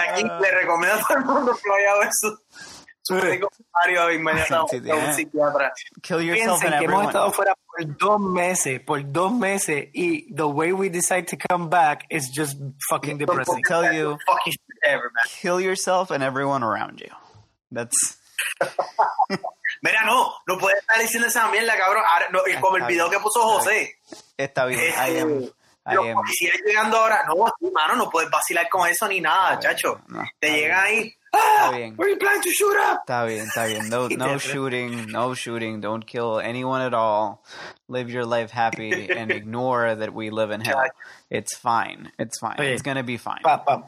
[0.09, 2.37] aquí le recomiendo a todo el mundo que lo haya visto.
[6.33, 10.89] Piensen que hemos estado fuera por dos meses, por dos meses, y the way we
[10.89, 12.57] decide to come back is just
[12.89, 13.61] fucking depressing.
[13.63, 14.17] Tell you,
[14.83, 15.23] ever, man.
[15.41, 17.09] kill yourself and everyone around you.
[17.71, 18.17] That's
[19.83, 22.03] Mira, no, no puedes estar diciendo esa mierda, cabrón.
[22.07, 23.19] Ahora, no, y como el Está video bien.
[23.19, 23.95] que puso José.
[24.37, 24.79] está bien.
[24.79, 25.43] Este, I am,
[25.87, 29.21] I los am- policías llegando ahora, no, sí, mano, no puedes vacilar con eso ni
[29.21, 30.01] nada, Está bien, chacho.
[30.07, 31.71] no, Te está llegan ahí, Está ¡ah!
[31.71, 31.95] bien.
[31.97, 32.99] Where you planning to shoot up?
[33.07, 33.89] Está bien, está bien.
[33.89, 35.79] No, no shooting, no shooting.
[35.81, 37.41] Don't kill anyone at all.
[37.87, 40.83] Live your life happy and ignore that we live in hell.
[41.29, 42.11] It's fine.
[42.19, 42.57] It's fine.
[42.59, 43.39] Oye, It's gonna be fine.
[43.43, 43.83] Pa- pa-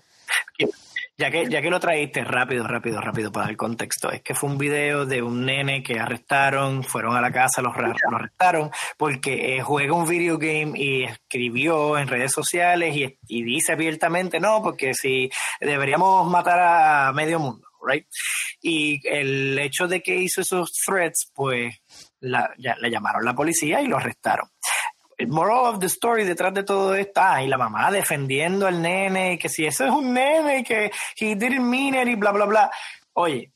[1.16, 4.50] Ya que, ya que lo traíste rápido, rápido, rápido para el contexto, es que fue
[4.50, 9.56] un video de un nene que arrestaron, fueron a la casa, los, lo arrestaron porque
[9.56, 14.96] eh, juega un video game y escribió en redes sociales y, dice abiertamente, no, porque
[14.96, 15.30] si
[15.62, 18.08] deberíamos matar a medio mundo, right?
[18.60, 21.76] Y el hecho de que hizo esos threats, pues
[22.22, 24.50] ya, le llamaron la policía y lo arrestaron
[25.18, 28.82] el moral of the story detrás de todo esto, ah, y la mamá defendiendo al
[28.82, 32.46] nene, que si eso es un nene, que he didn't mean it y bla, bla,
[32.46, 32.72] bla.
[33.14, 33.52] Oye,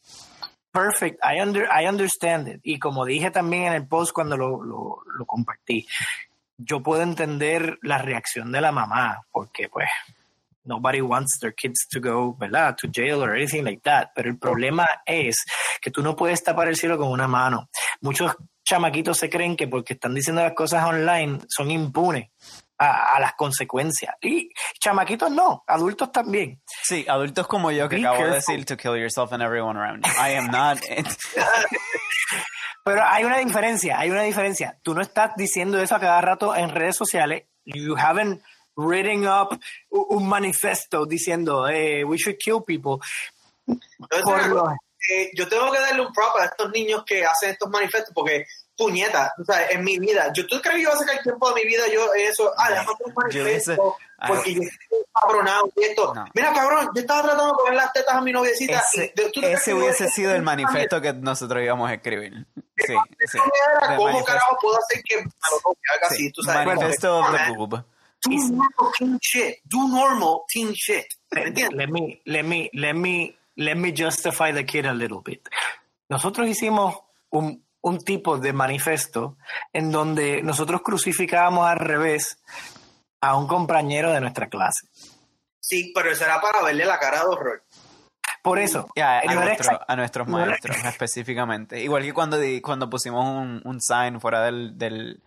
[0.72, 2.60] perfect, I, under, I understand it.
[2.64, 5.88] Y como dije también en el post cuando lo, lo, lo compartí,
[6.58, 9.90] yo puedo entender la reacción de la mamá, porque pues
[10.68, 12.76] nobody wants their kids to go, ¿verdad?
[12.82, 14.10] To jail or anything like that.
[14.14, 15.46] Pero el problema es
[15.82, 17.70] que tú no puedes tapar el cielo con una mano.
[18.02, 18.36] Muchos
[18.68, 22.30] chamaquitos se creen que porque están diciendo las cosas online son impunes
[22.78, 24.16] a, a las consecuencias.
[24.22, 24.50] Y
[24.80, 26.62] chamaquitos no, adultos también.
[26.84, 30.06] Sí, adultos como yo que Be acabo de decir to kill yourself and everyone around
[30.06, 30.12] you.
[30.22, 30.80] I am not.
[32.84, 34.78] Pero hay una diferencia, hay una diferencia.
[34.82, 37.44] Tú no estás diciendo eso a cada rato en redes sociales.
[37.66, 38.42] You haven't
[38.76, 39.58] written up
[39.90, 42.98] un manifesto diciendo, eh, we should kill people.
[44.24, 44.76] Por lo-
[45.10, 48.46] eh, yo tengo que darle un prop a estos niños que hacen estos manifestos porque
[48.76, 51.50] puñeta, o sea, en mi vida, yo tú crees que yo voy a sacar tiempo
[51.52, 53.82] de mi vida, yo eso, ah, déjame hacer un Yo manifiesto ese-
[54.28, 56.14] porque yo estoy cabronado y esto.
[56.14, 56.26] No.
[56.36, 59.40] Mira, cabrón, yo estaba tratando de poner las tetas a mi noviecita Ese, y ¿tú
[59.42, 62.46] ese que yo- hubiese sido el manifiesto que nosotros íbamos a escribir.
[62.78, 62.94] Sí,
[63.26, 63.38] sí.
[63.82, 65.80] Era, ¿Cómo manifesto- carajo puedo hacer que me lo toque?
[65.96, 66.66] Haga así, sí, tú sabes.
[66.68, 67.70] Manifesto of the boob.
[68.24, 69.56] Do normal teen shit.
[69.64, 71.06] Do normal teen shit.
[71.32, 71.78] ¿Me entiendes?
[71.78, 75.48] let me, let me, let me, let me justify the kid a little bit.
[76.10, 76.96] Nosotros hicimos
[77.30, 79.38] un, un tipo de manifesto
[79.74, 82.38] en donde nosotros crucificábamos al revés
[83.22, 84.88] a un compañero de nuestra clase.
[85.60, 87.64] Sí, pero eso era para verle la cara de horror.
[88.42, 91.82] Por eso, Ya, a, nuestro- a nuestros maestros específicamente.
[91.82, 95.22] Igual que cuando, di- cuando pusimos un, un sign fuera del, del,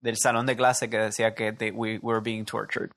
[0.00, 2.90] del salón de clase que decía que they- we were being tortured.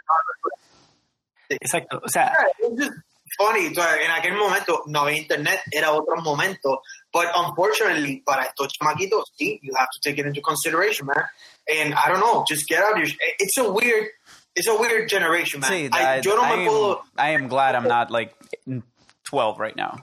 [1.49, 2.01] exacto.
[2.03, 2.31] O sea,
[2.77, 2.91] just
[3.37, 3.67] funny.
[3.67, 6.81] En aquel momento no había internet, era otro momento.
[7.11, 11.23] But unfortunately, para estos chamaquitos, sí, you have to take it into consideration, man.
[11.67, 13.07] And I don't know, just get out of your.
[13.39, 14.09] It's a weird,
[14.55, 15.71] it's a weird generation, man.
[15.71, 17.01] Sí, I- I, yo no I me am, puedo.
[17.17, 18.35] I am glad I'm not like
[19.25, 19.97] 12 right now.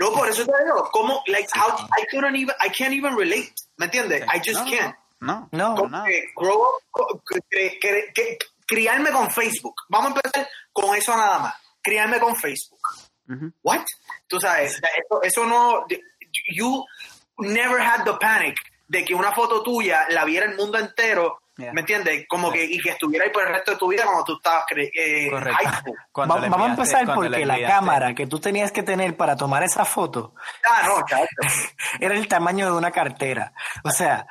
[0.00, 3.52] No, por eso te digo, como, like, how, I couldn't even, I can't even relate.
[3.78, 4.24] ¿Me entiendes?
[4.28, 4.94] I just No, can't.
[5.20, 6.04] No, no, no.
[6.06, 7.20] que grow up, co-
[7.50, 9.74] que- que- que- criarme con Facebook.
[9.90, 11.54] Vamos a empezar con eso nada más.
[11.82, 12.80] Criarme con Facebook.
[13.28, 13.52] Ujú.
[13.62, 13.84] What?
[14.26, 15.86] Tú sabes, eso, eso no.
[16.48, 16.84] You
[17.38, 18.56] never had the panic
[18.88, 21.40] de que una foto tuya la viera el mundo entero.
[21.60, 21.72] Yeah.
[21.72, 22.24] ¿Me entiendes?
[22.28, 24.64] Como que, y que estuviera ahí por el resto de tu vida cuando tú estabas
[24.76, 25.92] eh, Correcto.
[26.18, 29.84] va- vamos a empezar porque la cámara que tú tenías que tener para tomar esa
[29.84, 30.34] foto
[30.68, 31.04] Ah, no,
[32.00, 33.52] era el tamaño de una cartera.
[33.84, 34.26] O sea,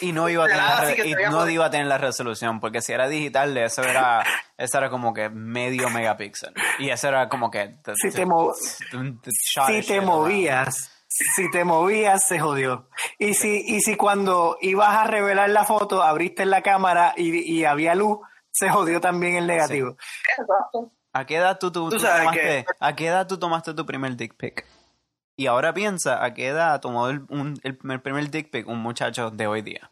[0.00, 1.98] Y no iba a tener, Nada, la, que re- y no iba a tener la
[1.98, 4.24] resolución, porque si era digital, eso era,
[4.58, 6.52] eso era como que medio megapíxel.
[6.78, 7.76] Y eso era como que...
[7.94, 8.24] si te,
[9.32, 10.90] si te shit movías,
[11.34, 12.88] si te movías, se jodió.
[13.18, 17.64] Y si, y si cuando ibas a revelar la foto, abriste la cámara y, y
[17.64, 18.18] había luz,
[18.50, 19.96] se jodió también el negativo.
[20.38, 20.92] Exacto.
[21.12, 23.72] ¿A qué edad tú, tú- Tú tú sabes tomaste, que- ¿A qué edad tú tomaste
[23.74, 24.66] tu primer dick pic?
[25.36, 28.78] Y ahora piensa, ¿a qué edad tomó el, un- el, el primer dick pic un
[28.80, 29.90] muchacho de hoy día?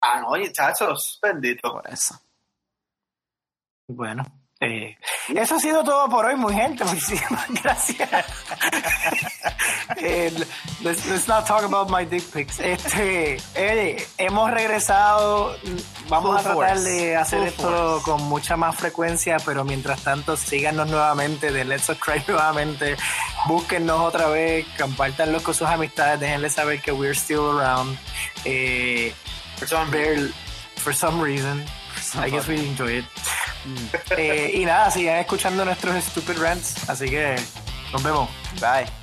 [0.00, 1.72] Ah, no, oye, chachos, bendito.
[1.72, 2.20] Por eso.
[3.88, 4.24] Bueno,
[5.34, 6.84] eso ha sido todo por hoy, muy gente.
[6.84, 8.08] Muchísimas gracias.
[9.96, 10.32] Eh,
[10.82, 12.58] let's, let's not talk about my dick pics.
[12.60, 15.56] Este, eh, hemos regresado.
[16.08, 16.90] Vamos a tratar force.
[16.90, 21.84] de hacer Full esto con mucha más frecuencia, pero mientras tanto, síganos nuevamente de Let's
[21.84, 22.96] Subscribe nuevamente.
[23.46, 27.98] Búsquennos otra vez, compártanlo con sus amistades, déjenle saber que we're still around.
[28.44, 29.12] Eh,
[29.62, 30.32] For some
[30.74, 31.62] for some reason.
[32.16, 33.04] I guess we enjoy it.
[34.16, 36.88] Eh, y nada, sigan escuchando nuestros stupid rants.
[36.88, 37.36] Así que
[37.92, 38.28] nos vemos.
[38.60, 39.01] Bye.